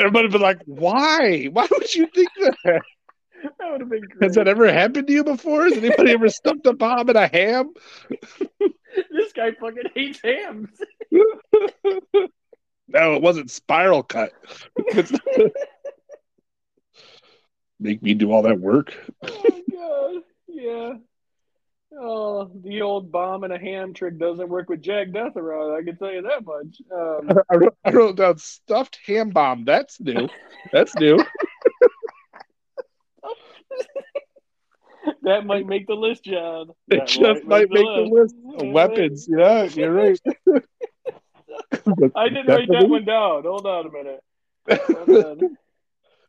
[0.00, 1.44] Everybody would be like, "Why?
[1.46, 2.56] Why would you think that?
[2.64, 4.22] That would have been great.
[4.22, 5.64] Has that ever happened to you before?
[5.64, 7.72] Has anybody ever stuffed a bomb in a ham?"
[9.10, 10.70] this guy fucking hates hams.
[12.88, 14.32] No, it wasn't spiral cut.
[17.80, 18.94] Make me do all that work.
[19.24, 20.92] Oh god, yeah.
[21.98, 25.74] Oh, the old bomb and a ham trick doesn't work with Jack Deth around.
[25.76, 26.80] I can tell you that much.
[26.94, 29.64] Um, I wrote, I wrote down stuffed ham bomb.
[29.64, 30.28] That's new.
[30.72, 31.18] That's new.
[35.22, 36.70] That might make the list, John.
[36.88, 38.72] It That just might make the list of Yeah.
[38.72, 39.28] weapons.
[39.30, 40.20] Yeah, you're right.
[42.14, 43.42] I didn't write that one down.
[43.44, 44.22] Hold on a minute.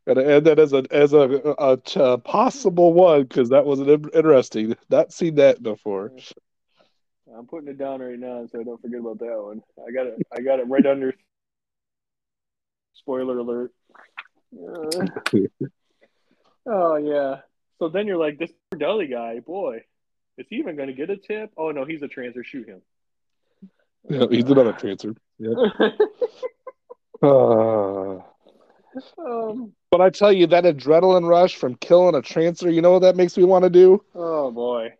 [0.05, 3.89] Gotta add that as a as a, a, a possible one because that was an
[4.13, 4.75] interesting.
[4.89, 6.11] Not seen that before.
[7.35, 9.61] I'm putting it down right now so I don't forget about that one.
[9.87, 10.17] I got it.
[10.35, 11.13] I got it right under.
[12.95, 13.71] Spoiler alert.
[14.53, 15.05] Uh,
[16.67, 17.39] oh yeah.
[17.79, 19.81] So then you're like, this deli guy, boy,
[20.37, 21.51] is he even going to get a tip?
[21.57, 22.43] Oh no, he's a trancer.
[22.43, 22.81] Shoot him.
[24.09, 25.15] Yeah, he's another trancer.
[25.39, 25.53] Yeah.
[27.23, 28.19] uh,
[29.17, 33.03] um, but I tell you, that adrenaline rush from killing a trancer, you know what
[33.03, 34.03] that makes me want to do?
[34.13, 34.93] Oh boy.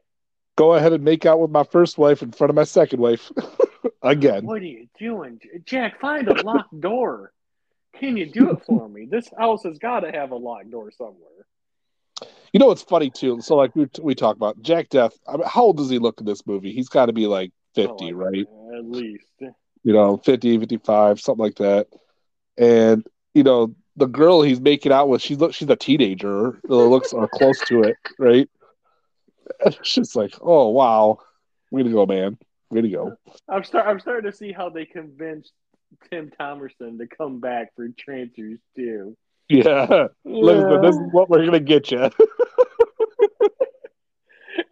[0.56, 3.32] Go ahead and make out with my first wife in front of my second wife.
[4.04, 4.46] Again.
[4.46, 5.40] What are you doing?
[5.66, 7.34] Jack, find a locked door.
[8.00, 9.08] Can you do it for me?
[9.10, 11.48] This house has got to have a locked door somewhere.
[12.54, 13.42] You know what's funny too?
[13.42, 15.14] So like we we talk about Jack Deth.
[15.28, 16.72] I mean, how old does he look in this movie?
[16.72, 18.46] He's got to be like 50, oh, right?
[18.78, 19.26] At least.
[19.40, 21.88] You know, 50, 55, something like that.
[22.58, 26.60] And you know, the girl he's making out with, she's she's a teenager.
[26.64, 28.50] It looks uh, close to it, right?
[29.66, 31.20] It's just like, oh wow,
[31.70, 32.38] way to go, man,
[32.70, 33.18] way to go.
[33.50, 35.52] I'm start I'm starting to see how they convinced
[36.10, 39.18] Tim Thomerson to come back for Trancers too.
[39.50, 40.08] Yeah, yeah.
[40.24, 42.00] listen, this is what we're gonna get you.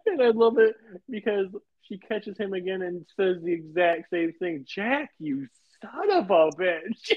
[0.06, 0.74] and I love it
[1.08, 1.48] because
[1.82, 4.64] she catches him again and says the exact same thing.
[4.66, 5.48] Jack, you
[5.82, 7.12] son of a bitch.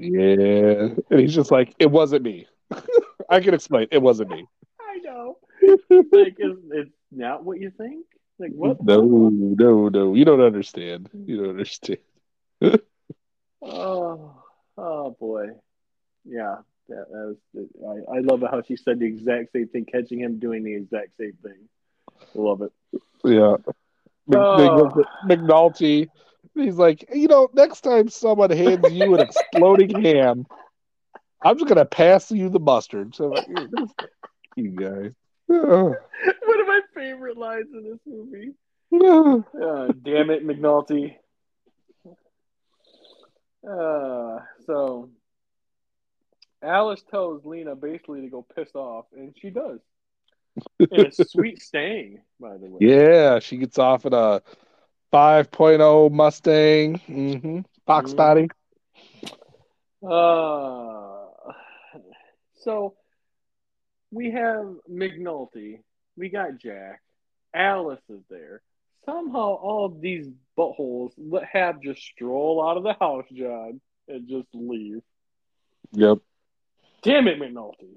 [0.00, 0.94] yeah.
[1.10, 2.46] And he's just like, it wasn't me.
[3.28, 3.88] I can explain.
[3.90, 4.46] It wasn't me.
[4.80, 5.38] I know.
[5.62, 8.06] like, it's, it's not what you think.
[8.38, 8.82] Like, what?
[8.82, 10.14] No, no, no.
[10.14, 11.08] You don't understand.
[11.12, 11.98] You don't understand.
[13.62, 14.43] oh,
[14.76, 15.48] oh boy.
[16.24, 16.56] Yeah.
[16.88, 20.38] That, that was, I, I love how she said the exact same thing, catching him
[20.38, 21.68] doing the exact same thing.
[22.34, 22.72] Love it.
[23.24, 23.56] Yeah.
[24.34, 24.90] Oh.
[25.26, 26.08] McNulty
[26.54, 30.46] He's like, you know, next time someone hands you an exploding ham,
[31.42, 33.14] I'm just gonna pass you the mustard.
[33.14, 33.34] So,
[34.56, 35.12] you guys.
[35.46, 38.52] One of my favorite lines in this movie.
[38.92, 41.16] uh, damn it, McNulty.
[43.66, 45.10] Uh, so
[46.62, 49.80] Alice tells Lena basically to go piss off, and she does.
[50.78, 52.78] and it's sweet staying, by the way.
[52.80, 54.42] Yeah, she gets off at a
[55.12, 57.00] 5.0 Mustang.
[57.08, 57.60] Mm-hmm.
[57.86, 58.16] Fox mm.
[58.16, 58.48] body.
[60.02, 61.52] Uh,
[62.56, 62.94] so
[64.10, 65.80] we have McNulty.
[66.16, 67.00] We got Jack.
[67.54, 68.62] Alice is there.
[69.04, 74.48] Somehow all these buttholes let have just stroll out of the house, John, and just
[74.52, 75.02] leave.
[75.92, 76.18] Yep.
[77.02, 77.96] Damn it, McNulty.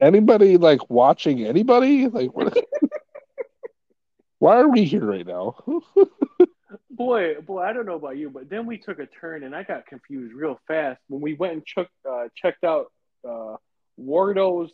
[0.00, 2.06] Anybody like watching anybody?
[2.08, 2.56] Like what?
[4.38, 5.56] Why are we here right now?
[6.90, 9.62] boy, boy, I don't know about you, but then we took a turn and I
[9.62, 12.92] got confused real fast when we went and uh, checked out
[13.28, 13.56] uh,
[13.96, 14.70] Wardo's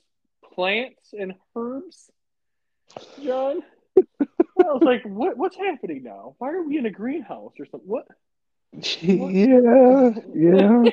[0.55, 2.11] plants and herbs.
[3.23, 3.63] John,
[4.69, 5.37] I was like, "What?
[5.37, 6.35] What's happening now?
[6.39, 7.89] Why are we in a greenhouse or something?
[7.89, 8.07] What?"
[9.01, 10.85] Yeah, yeah.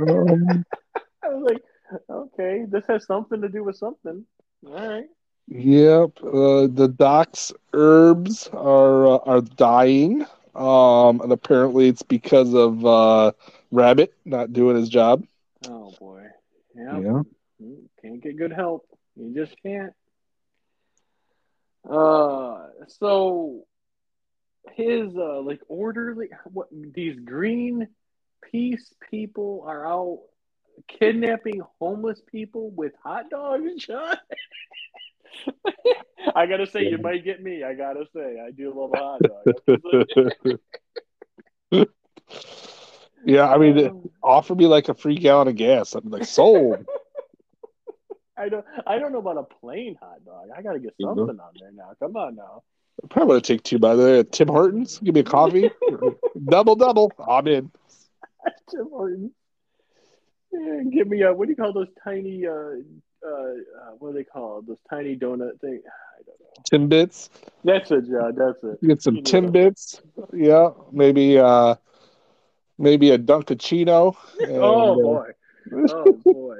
[0.00, 0.64] um...
[1.24, 1.62] I was like,
[2.08, 4.24] "Okay, this has something to do with something."
[4.66, 5.06] All right.
[5.48, 12.84] Yep, uh, the doc's herbs are uh, are dying, um, and apparently it's because of
[12.84, 13.32] uh,
[13.70, 15.24] Rabbit not doing his job.
[15.66, 16.26] Oh boy,
[16.74, 17.02] yep.
[17.02, 17.22] yeah,
[18.02, 18.86] can't get good help.
[19.16, 19.94] You just can't.
[21.88, 23.64] Uh, so
[24.74, 27.88] his uh, like orderly, what these green
[28.50, 30.20] peace people are out
[30.86, 34.16] kidnapping homeless people with hot dogs, John.
[36.34, 37.62] I gotta say, you might get me.
[37.62, 39.20] I gotta say, I do love a hot
[41.70, 41.88] dog.
[43.24, 45.94] yeah, I mean, um, offer me like a free gallon of gas.
[45.94, 46.86] I'm like sold.
[48.38, 48.64] I don't.
[48.86, 50.48] I don't know about a plain hot dog.
[50.56, 51.40] I gotta get something mm-hmm.
[51.40, 51.92] on there now.
[52.00, 52.62] Come on now.
[53.02, 54.22] I probably to take two by the way.
[54.24, 55.70] Tim Hortons, give me a coffee.
[56.48, 57.12] double double.
[57.26, 57.70] I'm in.
[58.70, 59.32] Tim Hortons.
[60.52, 62.50] Yeah, give me a what do you call those tiny uh,
[63.24, 64.66] uh, uh, what are they called?
[64.66, 65.82] Those tiny donut thing.
[66.18, 66.96] I don't know.
[66.96, 67.28] Timbits.
[67.64, 68.30] That's it, yeah.
[68.34, 68.86] That's it.
[68.86, 70.00] Get some you Timbits.
[70.32, 71.76] Yeah, maybe uh,
[72.78, 74.16] maybe a Dunkachino.
[74.48, 75.30] oh uh, boy.
[75.90, 76.58] Oh boy.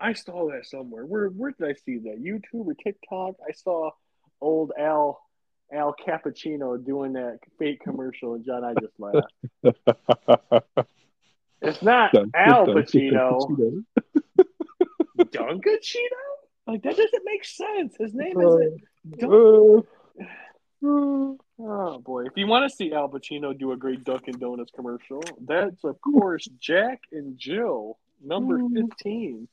[0.00, 1.04] I saw that somewhere.
[1.06, 2.22] Where where did I see that?
[2.22, 3.34] YouTube or TikTok?
[3.48, 3.90] I saw
[4.40, 5.20] old Al
[5.72, 9.32] Al Cappuccino doing that fake commercial, and John, I just laughed.
[11.60, 13.84] it's not Al Pacino.
[15.18, 16.22] Dunkachino?
[16.66, 17.96] Like that doesn't make sense.
[17.98, 18.80] His name isn't.
[19.18, 19.82] Dun-
[21.60, 22.24] Oh boy!
[22.26, 26.00] If you want to see Al Pacino do a great Dunkin' Donuts commercial, that's of
[26.00, 28.74] course Jack and Jill, number Mm.
[28.88, 29.48] fifteen.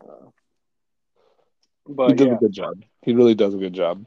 [0.00, 0.30] Uh,
[2.08, 2.82] He does yeah, a good job.
[3.02, 4.06] He really does a good job,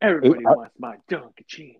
[0.00, 1.76] everybody I- wants my Dunkin'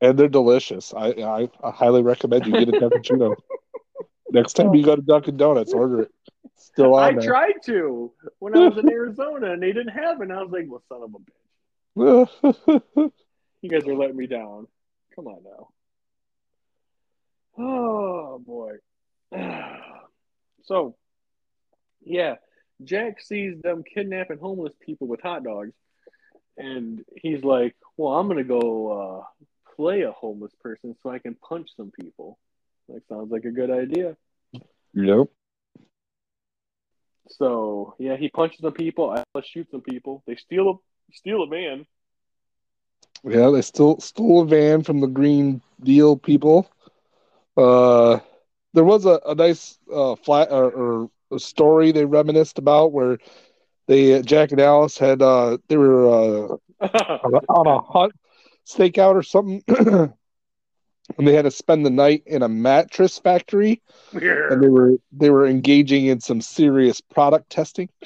[0.00, 0.92] and they're delicious.
[0.94, 3.34] I I, I highly recommend you get a Dunkin'
[4.30, 6.10] Next time you go to Dunkin' Donuts, order it.
[6.44, 7.26] It's Still I on there.
[7.26, 10.24] tried to when I was in Arizona and they didn't have it.
[10.24, 11.18] And I was like, "Well, son of a
[12.00, 13.12] bitch,
[13.62, 14.66] you guys are letting me down."
[15.14, 15.68] Come on now.
[17.58, 18.76] Oh boy.
[20.64, 20.94] So,
[22.04, 22.36] yeah,
[22.84, 25.72] Jack sees them kidnapping homeless people with hot dogs,
[26.56, 29.44] and he's like, "Well, I'm gonna go uh,
[29.76, 32.38] play a homeless person so I can punch some people."
[32.88, 34.16] Like, sounds like a good idea.
[34.94, 35.28] yep.
[37.28, 39.12] So, yeah, he punches some people.
[39.34, 40.22] Alice shoots some people.
[40.26, 40.74] They steal a
[41.14, 41.86] steal a van.
[43.24, 46.68] Yeah, they still stole a van from the Green Deal people.
[47.56, 48.18] Uh,
[48.74, 53.18] there was a, a nice uh, flat or, or story they reminisced about where
[53.86, 56.56] they Jack and Alice had uh, they were uh,
[57.48, 58.12] on, a, hunt
[58.66, 60.12] stakeout or something, and
[61.18, 64.48] they had to spend the night in a mattress factory, yeah.
[64.50, 67.88] and they were they were engaging in some serious product testing.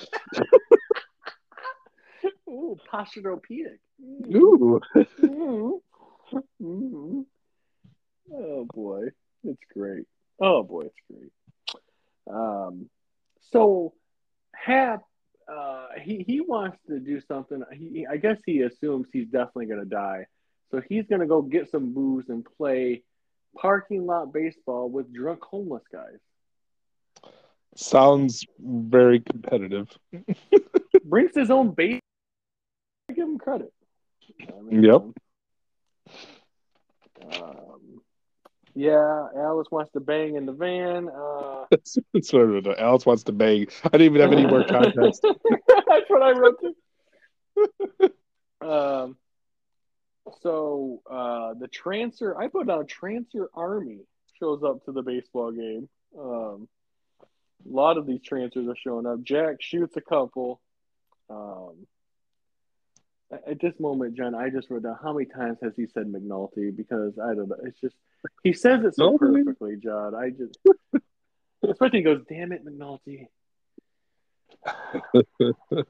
[2.49, 3.79] Ooh, posturopedic.
[4.03, 4.35] Mm.
[4.35, 4.81] Ooh,
[5.21, 5.81] Mhm.
[6.61, 7.27] Mhm.
[8.33, 9.09] Oh boy,
[9.45, 10.07] it's great.
[10.41, 11.33] Oh boy, it's great.
[12.29, 12.89] Um,
[13.53, 13.95] so
[14.55, 15.03] Hap,
[15.51, 17.63] uh, he he wants to do something.
[17.73, 20.27] He, I guess he assumes he's definitely gonna die,
[20.71, 23.03] so he's gonna go get some booze and play
[23.57, 26.19] parking lot baseball with drunk homeless guys.
[27.77, 29.89] sounds very competitive.
[31.05, 32.01] Brings his own base.
[33.09, 33.73] I give him credit.
[34.49, 34.95] I mean, Yep.
[34.95, 35.15] Um,
[38.77, 41.09] yeah, Alice wants to bang in the van.
[41.09, 42.65] Uh, That's, that's what I wrote.
[42.65, 42.75] down.
[42.79, 43.69] Alice wants to bang.
[43.85, 45.23] I didn't even have any more context.
[45.89, 48.11] That's what I wrote too.
[48.69, 49.17] um,
[50.43, 54.01] so uh, the trancer, I put down trancer army
[54.39, 55.89] shows up to the baseball game.
[56.19, 56.69] Um,
[57.23, 59.23] a lot of these trancers are showing up.
[59.23, 60.61] Jack shoots a couple.
[61.31, 61.87] Um,
[63.31, 66.75] at- this moment, John, I just wrote down how many times has he said McNulty
[66.75, 67.57] because I don't know.
[67.65, 67.97] It's just
[68.43, 70.15] he says it so perfectly, John.
[70.15, 70.59] I just
[71.63, 73.29] especially he goes, "Damn it, McNulty."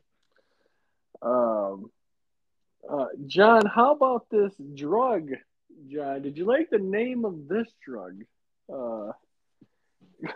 [1.23, 1.91] Um,
[2.89, 5.31] uh, John, how about this drug?
[5.89, 8.23] John, did you like the name of this drug?
[8.73, 9.13] Uh,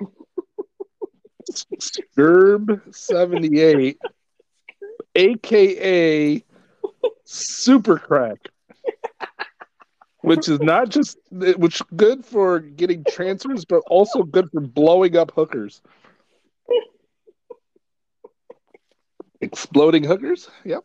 [2.16, 3.98] Gerb seventy eight,
[5.14, 6.44] aka
[7.33, 8.39] Super Crack,
[10.22, 15.31] which is not just which good for getting trancers, but also good for blowing up
[15.31, 15.81] hookers.
[19.41, 20.51] Exploding hookers.
[20.64, 20.85] Yep.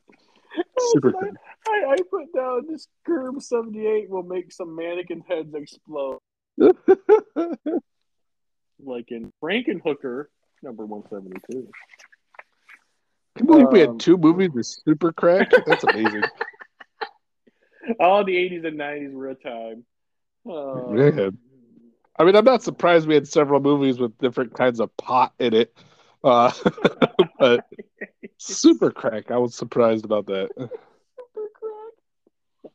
[0.80, 1.30] Super I,
[1.68, 6.20] I, I put down this curb seventy eight will make some mannequin heads explode,
[6.58, 6.70] like
[9.10, 10.26] in Frankenhooker
[10.62, 11.68] number one seventy two.
[13.36, 15.52] Can you believe we Um, had two movies with Super Crack?
[15.66, 16.24] That's amazing.
[18.00, 19.86] All the eighties and nineties were a time.
[20.46, 21.38] Man.
[22.18, 25.54] I mean, I'm not surprised we had several movies with different kinds of pot in
[25.54, 25.76] it.
[26.24, 26.52] Uh,
[27.40, 27.66] but
[28.38, 30.50] Super Crack, I was surprised about that.
[30.56, 32.72] Super crack.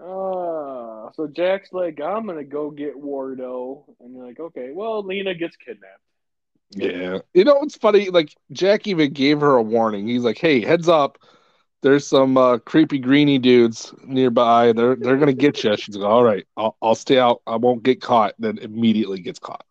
[0.00, 5.34] Uh, so Jack's like, I'm gonna go get Wardo, and you're like, okay, well, Lena
[5.34, 6.00] gets kidnapped.
[6.70, 7.18] Yeah.
[7.34, 8.10] You know, it's funny.
[8.10, 10.06] Like, Jack even gave her a warning.
[10.08, 11.18] He's like, hey, heads up.
[11.80, 14.72] There's some uh, creepy greeny dudes nearby.
[14.72, 15.76] They're they're gonna get you.
[15.76, 17.40] She's like, all right, I'll, I'll stay out.
[17.46, 18.34] I won't get caught.
[18.36, 19.64] Then immediately gets caught.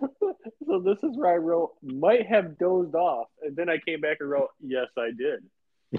[0.20, 4.16] so this is where I wrote, might have dozed off, and then I came back
[4.20, 5.44] and wrote, yes, I did.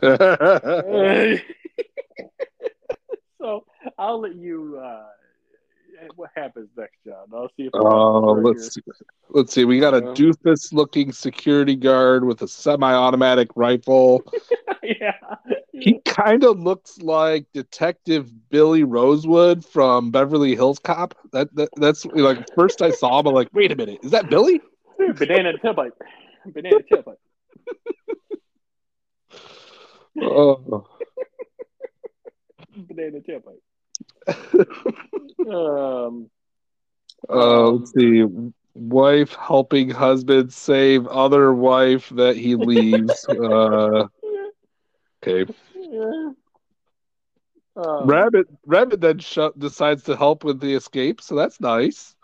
[3.39, 3.65] so
[3.99, 4.81] I'll let you.
[4.83, 5.05] Uh,
[6.15, 7.27] what happens next, John?
[7.33, 7.71] I'll see if.
[7.73, 8.81] Oh, uh, it let's see.
[9.29, 9.65] Let's see.
[9.65, 14.23] We got a um, doofus-looking security guard with a semi-automatic rifle.
[14.83, 15.13] yeah.
[15.71, 21.15] He kind of looks like Detective Billy Rosewood from Beverly Hills Cop.
[21.31, 24.29] That, that that's like first I saw him, I'm like, wait a minute, is that
[24.29, 24.61] Billy?
[24.97, 25.91] Banana tailpipe.
[26.45, 27.15] Banana tailpipe.
[30.21, 30.85] Oh,
[32.75, 33.61] Banana tailpipe.
[35.49, 36.29] Um.
[37.29, 38.23] uh, let's see.
[38.75, 43.25] Wife helping husband save other wife that he leaves.
[43.29, 44.07] uh,
[45.23, 45.51] okay.
[45.75, 46.31] Yeah.
[47.75, 52.15] Um, Rabbit Rabbit then sh- decides to help with the escape, so that's nice.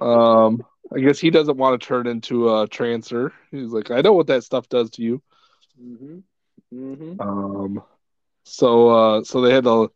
[0.00, 0.64] Um,
[0.94, 3.32] I guess he doesn't want to turn into a trancer.
[3.50, 5.22] He's like, I know what that stuff does to you.
[5.78, 6.18] hmm
[6.70, 7.82] hmm Um,
[8.44, 9.90] so uh, so they had to.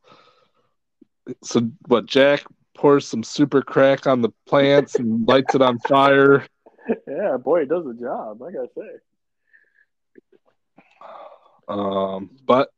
[1.43, 2.07] So what?
[2.07, 2.45] Jack
[2.77, 6.47] pours some super crack on the plants and lights it on fire.
[7.09, 8.43] Yeah, boy, it does the job.
[8.43, 9.01] I gotta say.
[11.69, 12.71] Um, but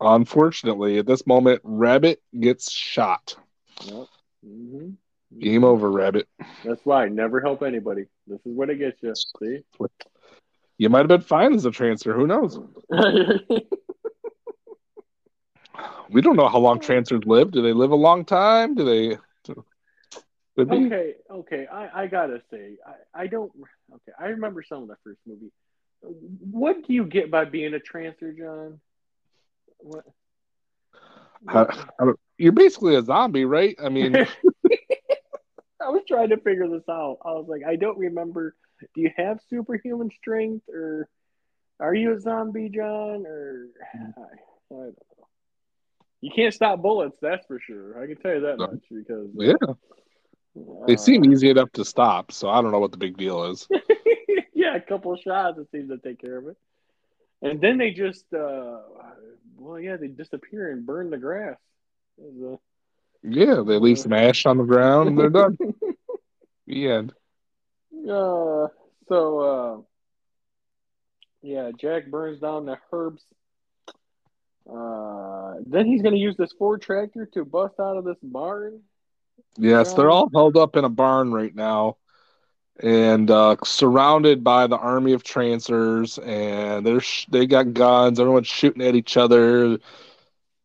[0.00, 3.36] unfortunately, at this moment, Rabbit gets shot.
[3.84, 4.06] Yep.
[4.44, 4.90] hmm
[5.38, 6.26] Game over, Rabbit.
[6.64, 8.06] That's why never help anybody.
[8.26, 9.14] This is what it gets you.
[9.38, 9.58] See.
[10.78, 12.14] You might have been fine as a trancer.
[12.14, 12.58] Who knows?
[16.10, 17.50] We don't know how long trancers live.
[17.50, 18.74] Do they live a long time?
[18.74, 19.18] Do they?
[20.56, 20.64] Be.
[20.64, 21.66] okay, okay.
[21.72, 23.52] I, I gotta say, I, I don't.
[23.94, 25.52] Okay, I remember some of the first movie.
[26.00, 28.80] What do you get by being a trancer, John?
[29.78, 30.04] What?
[31.46, 33.76] I- I you're basically a zombie, right?
[33.82, 34.14] I mean,
[35.80, 37.18] I was trying to figure this out.
[37.24, 38.54] I was like, I don't remember.
[38.94, 41.08] Do you have superhuman strength, or
[41.80, 43.26] are you a zombie, John?
[43.26, 44.92] Or I, I don't know.
[46.20, 48.02] You can't stop bullets, that's for sure.
[48.02, 52.32] I can tell you that much because yeah, uh, they seem easy enough to stop,
[52.32, 53.68] so I don't know what the big deal is.
[54.54, 56.56] yeah, a couple shots, it seems to take care of it.
[57.40, 58.80] And then they just, uh,
[59.56, 61.56] well, yeah, they disappear and burn the grass.
[62.18, 62.58] It was,
[63.22, 65.56] Yeah, they leave some ash on the ground and they're done.
[66.66, 67.14] The end.
[68.06, 68.68] uh, uh,
[69.08, 69.80] so, uh,
[71.40, 73.24] yeah, Jack burns down the herbs.
[74.70, 74.74] Uh,
[75.66, 78.80] then he's going to use this Ford tractor to bust out of this barn.
[79.56, 81.96] Yes, they're all held up in a barn right now
[82.80, 88.20] and uh, surrounded by the army of trancers and they're sh- they got guns.
[88.20, 89.78] Everyone's shooting at each other.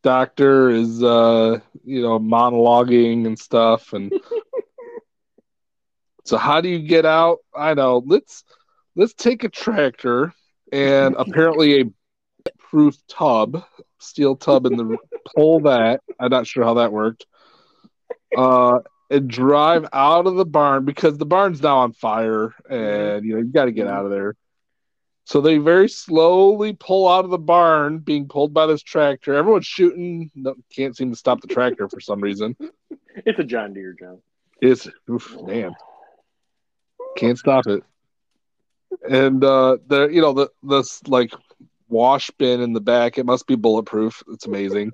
[0.04, 4.14] Doctor is uh you know monologuing and stuff and
[6.26, 7.40] so how do you get out?
[7.56, 8.04] I know.
[8.06, 8.44] Let's
[8.96, 10.34] let's take a tractor
[10.72, 11.86] and apparently a
[12.58, 13.64] proof tub
[14.04, 14.98] steel tub in the
[15.36, 17.26] pull that i'm not sure how that worked
[18.38, 18.80] uh
[19.14, 23.40] and drive out of the barn because the barn's now on fire and you know
[23.40, 24.36] you got to get out of there.
[25.26, 29.36] So they very slowly pull out of the barn, being pulled by this tractor.
[29.36, 32.58] Everyone's shooting, no, can't seem to stop the tractor for some reason.
[33.16, 34.20] It's a John Deere, John.
[34.60, 35.76] It's oof, man,
[37.16, 37.84] can't stop it.
[39.08, 41.32] And uh, the you know the this like
[41.94, 44.24] wash bin in the back, it must be bulletproof.
[44.28, 44.92] It's amazing.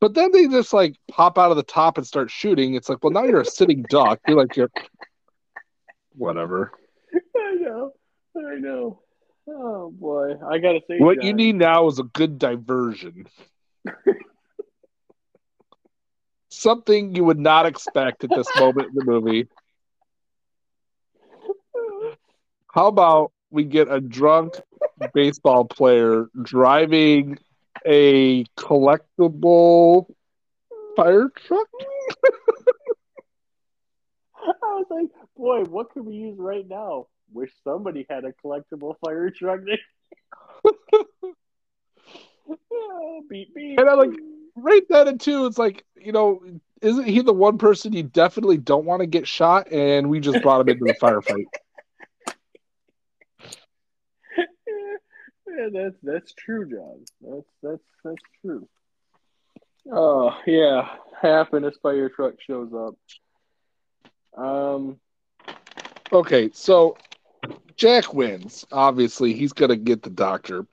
[0.00, 2.74] But then they just like pop out of the top and start shooting.
[2.74, 4.18] It's like, well, now you're a sitting duck.
[4.26, 4.70] You're like you're
[6.16, 6.72] whatever.
[7.36, 7.92] I know.
[8.36, 9.00] I know.
[9.48, 13.26] Oh boy, I gotta say, What you need now is a good diversion.
[16.48, 19.48] Something you would not expect at this moment in the movie.
[22.72, 24.54] How about we get a drunk
[25.14, 27.38] baseball player driving
[27.86, 30.06] a collectible
[30.96, 31.68] fire truck?
[34.44, 37.06] I was like, boy, what could we use right now?
[37.32, 39.60] Wish somebody had a collectible fire truck.
[42.72, 43.78] oh, beep beep.
[43.78, 44.18] And I'm like,
[44.54, 46.42] Right then and two, it's like, you know,
[46.82, 49.72] isn't he the one person you definitely don't want to get shot?
[49.72, 51.44] And we just brought him into the firefight.
[55.56, 57.04] yeah, that's that's true, John.
[57.20, 58.68] That's that's that's true.
[59.92, 60.88] Oh yeah,
[61.20, 62.94] happiness fire truck shows up.
[64.42, 64.98] Um,
[66.12, 66.96] Okay, so
[67.76, 68.66] Jack wins.
[68.70, 70.66] Obviously, he's gonna get the doctor.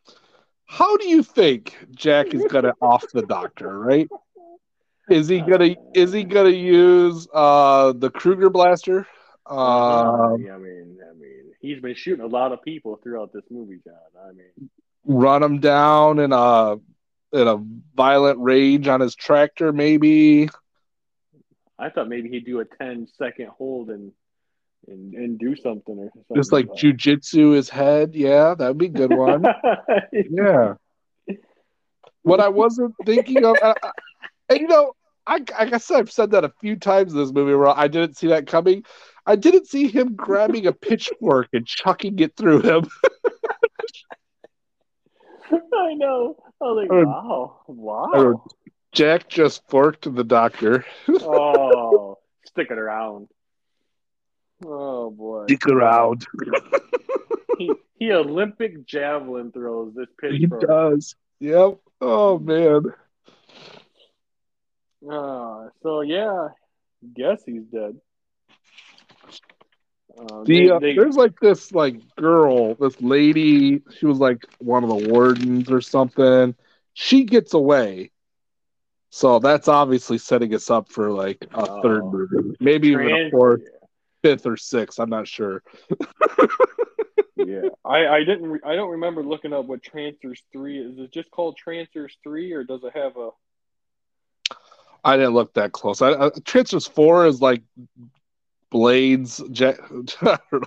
[0.66, 3.80] How do you think Jack is gonna off the doctor?
[3.80, 4.10] Right?
[5.10, 9.08] Is he gonna is he gonna use uh the Kruger blaster?
[9.46, 10.98] Uh, mean, I mean,
[11.60, 13.96] he's been shooting a lot of people throughout this movie, John.
[14.28, 14.70] I mean,
[15.06, 16.78] run him down in a
[17.32, 17.58] in a
[17.96, 20.50] violent rage on his tractor, maybe.
[21.78, 24.12] I thought maybe he'd do a 10 second hold and
[24.88, 26.36] and, and do something or something.
[26.36, 28.16] Just like jujitsu his head.
[28.16, 29.44] Yeah, that'd be a good one.
[30.14, 30.76] yeah.
[32.24, 33.58] What I wasn't thinking of,
[34.50, 34.94] and you know,
[35.28, 38.18] I, I guess I've said that a few times in this movie where I didn't
[38.18, 38.84] see that coming.
[39.30, 42.90] I didn't see him grabbing a pitchfork and chucking it through him.
[45.52, 46.36] I know.
[46.60, 48.12] I was like, Uh, wow, wow.
[48.12, 48.34] uh,
[48.92, 50.84] Jack just forked the doctor.
[51.10, 52.18] oh,
[52.48, 53.28] stick it around.
[54.66, 56.26] Oh boy, Stick around.
[57.60, 60.62] he, he Olympic javelin throws this pitchfork.
[60.62, 61.16] He does.
[61.40, 61.78] Yep.
[62.02, 62.82] Oh man.
[65.08, 66.48] Uh, so yeah,
[67.16, 67.96] guess he's dead.
[70.18, 73.82] Uh, The, they- uh, they- there's like this like girl, this lady.
[73.98, 76.56] She was like one of the wardens or something.
[76.94, 78.12] She gets away,
[79.10, 81.82] so that's obviously setting us up for like a Oh.
[81.82, 83.62] third movie, maybe even a fourth,
[84.22, 85.00] fifth, or sixth.
[85.00, 85.64] I'm not sure.
[87.38, 88.48] yeah, I, I didn't.
[88.48, 90.94] Re- I don't remember looking up what Trancers Three is.
[90.94, 93.30] Is it just called Trancers Three, or does it have a?
[95.04, 96.02] I didn't look that close.
[96.02, 97.62] I, I, Trancers Four is like
[98.72, 99.80] Blades, jet,
[100.22, 100.62] I don't know,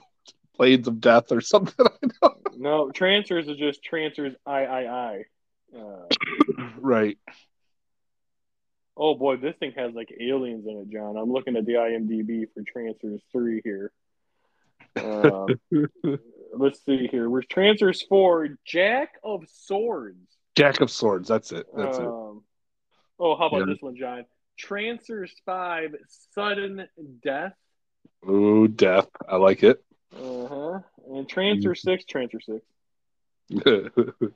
[0.57, 1.87] Blades of Death or something.
[2.03, 2.35] I know.
[2.57, 5.25] No, Trancers is just Trancers I I I.
[5.77, 6.07] Uh,
[6.79, 7.19] Right.
[8.97, 11.17] oh boy, this thing has like aliens in it, John.
[11.17, 13.93] I'm looking at the IMDb for Trancers Three here.
[15.03, 15.47] Um,
[16.57, 17.31] let's see here.
[17.31, 18.49] We're Trancers Four?
[18.67, 20.19] Jack of Swords.
[20.55, 21.29] Jack of Swords.
[21.29, 21.67] That's it.
[21.75, 22.05] That's it.
[22.07, 22.43] um,
[23.19, 23.67] Oh, how about Yeah.
[23.67, 24.25] this one, John?
[24.59, 25.95] Trancers Five:
[26.35, 26.87] Sudden
[27.23, 27.55] Death.
[28.29, 29.09] Ooh, death.
[29.29, 29.83] I like it.
[30.15, 30.81] Uh huh.
[31.11, 32.05] And Trancer Six.
[32.05, 32.65] Trancer Six.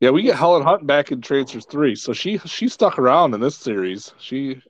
[0.00, 3.40] yeah, we get Helen Hunt back in Trancers Three, so she she stuck around in
[3.40, 4.12] this series.
[4.18, 4.62] She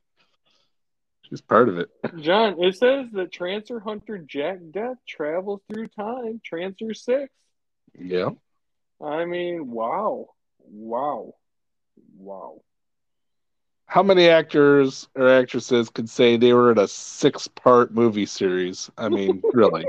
[1.29, 1.91] she's part of it.
[2.21, 6.41] John, it says that Trancer Hunter Jack Deth travels through time.
[6.45, 7.33] Trancer Six.
[7.99, 8.31] Yeah.
[9.01, 11.35] I mean, wow, wow,
[12.17, 12.63] wow.
[13.89, 18.91] How many actors or actresses could say they were in a six part movie series?
[18.99, 19.87] I mean, really.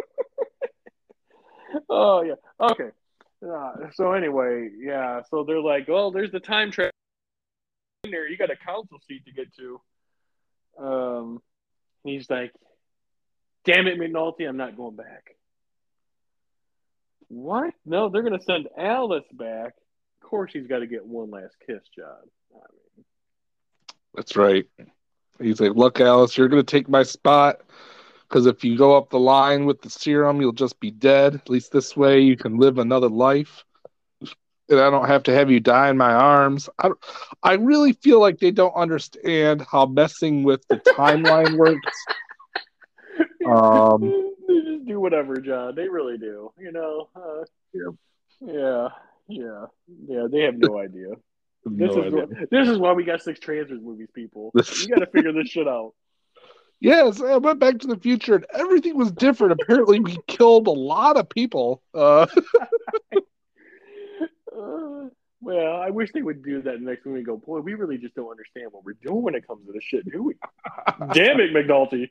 [1.89, 2.35] Oh yeah.
[2.61, 2.91] Okay.
[3.45, 5.21] Uh, so anyway, yeah.
[5.29, 6.91] So they're like, "Oh, there's the time travel
[8.05, 8.25] in there.
[8.25, 9.81] You got a council seat to get to."
[10.81, 11.41] Um,
[12.05, 12.53] he's like,
[13.65, 15.35] "Damn it, McNulty, I'm not going back."
[17.27, 17.73] What?
[17.85, 19.73] No, they're gonna send Alice back.
[20.21, 22.15] Of course, he's got to get one last kiss, John.
[22.53, 23.05] I mean,
[24.15, 24.65] That's right.
[25.39, 27.61] He's like, Look, Alice, you're gonna take my spot.
[28.27, 31.33] Because if you go up the line with the serum, you'll just be dead.
[31.33, 33.63] At least this way, you can live another life,
[34.69, 36.69] and I don't have to have you die in my arms.
[36.77, 36.91] I,
[37.41, 42.05] I really feel like they don't understand how messing with the timeline works.
[43.45, 44.01] Um,
[44.47, 45.73] they just do whatever, John.
[45.75, 46.51] They really do.
[46.57, 47.09] You know.
[47.15, 47.43] Uh,
[47.73, 47.91] Yeah.
[48.41, 48.87] Yeah.
[49.27, 49.65] Yeah.
[50.07, 50.27] Yeah.
[50.29, 51.09] They have no idea.
[51.65, 52.25] This No is idea.
[52.25, 54.51] wh- this is why we got six Trancers movies, people.
[54.55, 55.93] You got to figure this shit out.
[56.81, 59.59] Yes, I went back to the future and everything was different.
[59.61, 61.81] Apparently, we killed a lot of people.
[61.93, 62.25] Uh,
[64.57, 65.07] Uh,
[65.41, 67.19] well, I wish they would do that next movie.
[67.19, 69.73] we go, boy, we really just don't understand what we're doing when it comes to
[69.73, 70.35] this shit, do we?
[71.13, 72.09] Damn it, McNulty.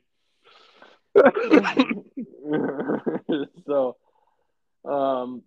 [3.67, 3.97] so,
[4.85, 5.41] um,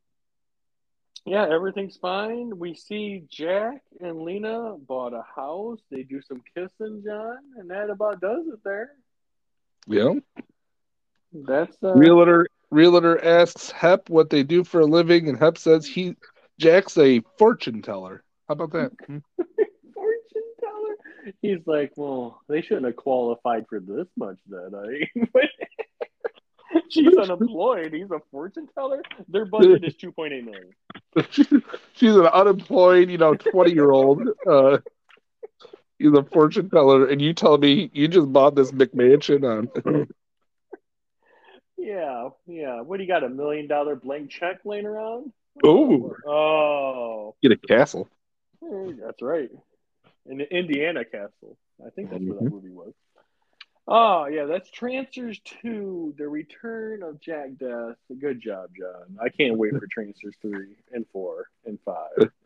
[1.25, 2.59] yeah, everything's fine.
[2.59, 5.81] We see Jack and Lena bought a house.
[5.91, 8.91] They do some kissing, John, and that about does it there.
[9.87, 10.14] yeah.
[11.33, 15.87] That's uh, Realtor Realtor asks Hap what they do for a living, and Hap says
[15.87, 16.16] he
[16.59, 18.23] Jack's a fortune teller.
[18.49, 18.93] How about that?
[19.07, 19.18] Hmm?
[19.95, 21.35] fortune teller.
[21.41, 24.75] He's like, well, they shouldn't have qualified for this much then.
[25.35, 25.49] I
[26.91, 27.93] she's unemployed.
[27.93, 29.03] He's a fortune teller.
[29.29, 30.70] Their budget is two point eight million.
[31.95, 34.23] She's an unemployed, you know, twenty year old.
[34.47, 34.79] Uh,
[35.99, 39.45] he's a fortune teller, and you tell me you just bought this McMansion
[39.85, 40.07] on.
[41.77, 42.81] Yeah, yeah.
[42.81, 43.25] What do you got?
[43.25, 45.33] A million dollar blank check laying around?
[45.66, 46.14] Ooh.
[46.27, 48.09] Oh, Get a castle.
[48.62, 49.51] that's right.
[50.27, 51.59] In the Indiana Castle.
[51.85, 52.53] I think that's where that Mhm.
[52.53, 52.93] movie was.
[53.89, 57.97] Oh, yeah, that's Trancers 2, The Return of Jack Deth.
[58.20, 59.18] Good job, John.
[59.20, 61.97] I can't wait for Trancers 3 and 4 and 5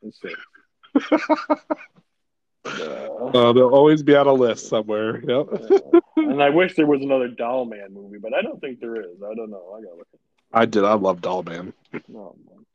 [0.03, 0.35] and 6.
[1.11, 1.57] Uh,
[2.67, 5.21] Uh, they'll always be on a list somewhere.
[5.21, 5.47] Yep.
[5.71, 9.01] uh, and I wish there was another Doll Man movie, but I don't think there
[9.01, 9.23] is.
[9.23, 9.73] I don't know.
[9.77, 10.09] I gotta look.
[10.53, 10.85] I did.
[10.85, 11.73] I love Dollman.
[12.15, 12.67] Oh, man.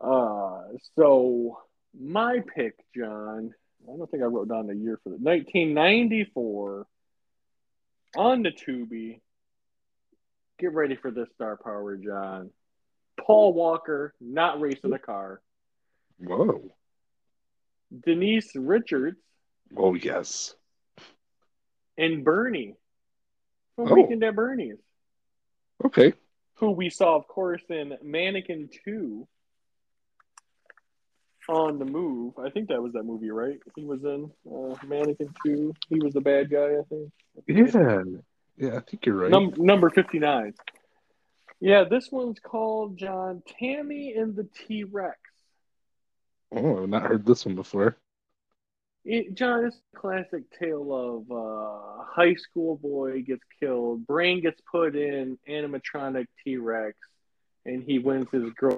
[0.00, 1.58] Uh, so
[1.98, 3.54] my pick, John.
[3.90, 6.86] I don't think I wrote down the year for the 1994
[8.16, 9.20] on the Tubi.
[10.58, 12.50] Get ready for this star power, John.
[13.20, 15.40] Paul Walker not racing a car.
[16.18, 16.70] Whoa.
[18.04, 19.18] Denise Richards
[19.76, 20.54] Oh yes.
[21.96, 22.76] and Bernie
[23.76, 23.94] from Oh.
[23.94, 24.78] Weekend at Bernie's,
[25.84, 26.12] Okay.
[26.54, 29.26] who we saw, of course, in Mannequin 2
[31.50, 32.34] on the move.
[32.38, 33.58] I think that was that movie, right?
[33.74, 35.74] He was in uh, Mannequin 2.
[35.88, 37.12] He was the bad guy, I think.
[37.46, 38.02] Yeah.
[38.56, 39.30] Yeah, I think you're right.
[39.30, 40.54] Num- number 59.
[41.60, 45.18] Yeah, this one's called John Tammy and the T Rex.
[46.54, 47.96] oh, I've not heard this one before.
[49.04, 54.60] it, John, it's a classic tale of uh, high school boy gets killed, brain gets
[54.70, 56.96] put in animatronic T Rex,
[57.64, 58.76] and he wins his girl.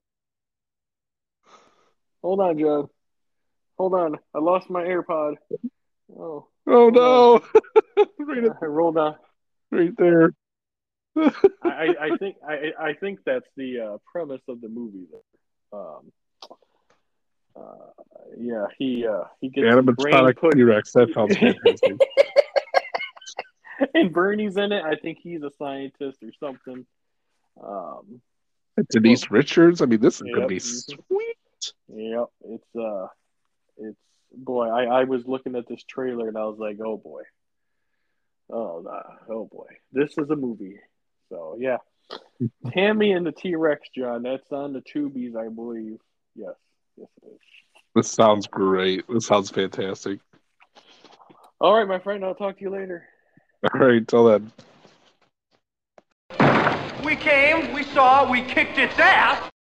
[2.23, 2.91] Hold on, Joe.
[3.79, 4.19] Hold on.
[4.35, 5.37] I lost my AirPod.
[6.17, 6.47] Oh.
[6.67, 7.43] Oh no!
[8.19, 9.17] right, I rolled on.
[9.71, 10.33] right there.
[11.63, 15.07] I, I think I, I think that's the uh, premise of the movie.
[15.11, 15.81] There.
[15.81, 16.13] Um,
[17.57, 18.05] uh,
[18.39, 20.93] yeah, he uh, he gets his brain Animatronic put, T Rex.
[20.93, 21.99] That sounds fantastic.
[23.95, 24.85] and Bernie's in it.
[24.85, 26.87] I think he's a scientist or something.
[27.63, 28.21] Um,
[28.91, 29.83] Denise Richards.
[29.83, 31.37] I mean, this is gonna be sweet.
[31.89, 33.07] Yep, it's uh,
[33.77, 33.99] it's
[34.35, 34.69] boy.
[34.69, 37.23] I I was looking at this trailer and I was like, oh boy,
[38.51, 40.79] oh nah, oh boy, this is a movie.
[41.29, 41.79] So yeah,
[42.73, 44.23] Tammy and the T Rex, John.
[44.23, 45.99] That's on the Tubies, I believe.
[46.35, 46.55] Yes,
[46.97, 47.41] yes it is.
[47.95, 49.05] This sounds great.
[49.09, 50.21] This sounds fantastic.
[51.61, 52.25] All right, my friend.
[52.25, 53.07] I'll talk to you later.
[53.73, 54.51] All right, till then.
[57.05, 59.53] We came, we saw, we kicked its ass.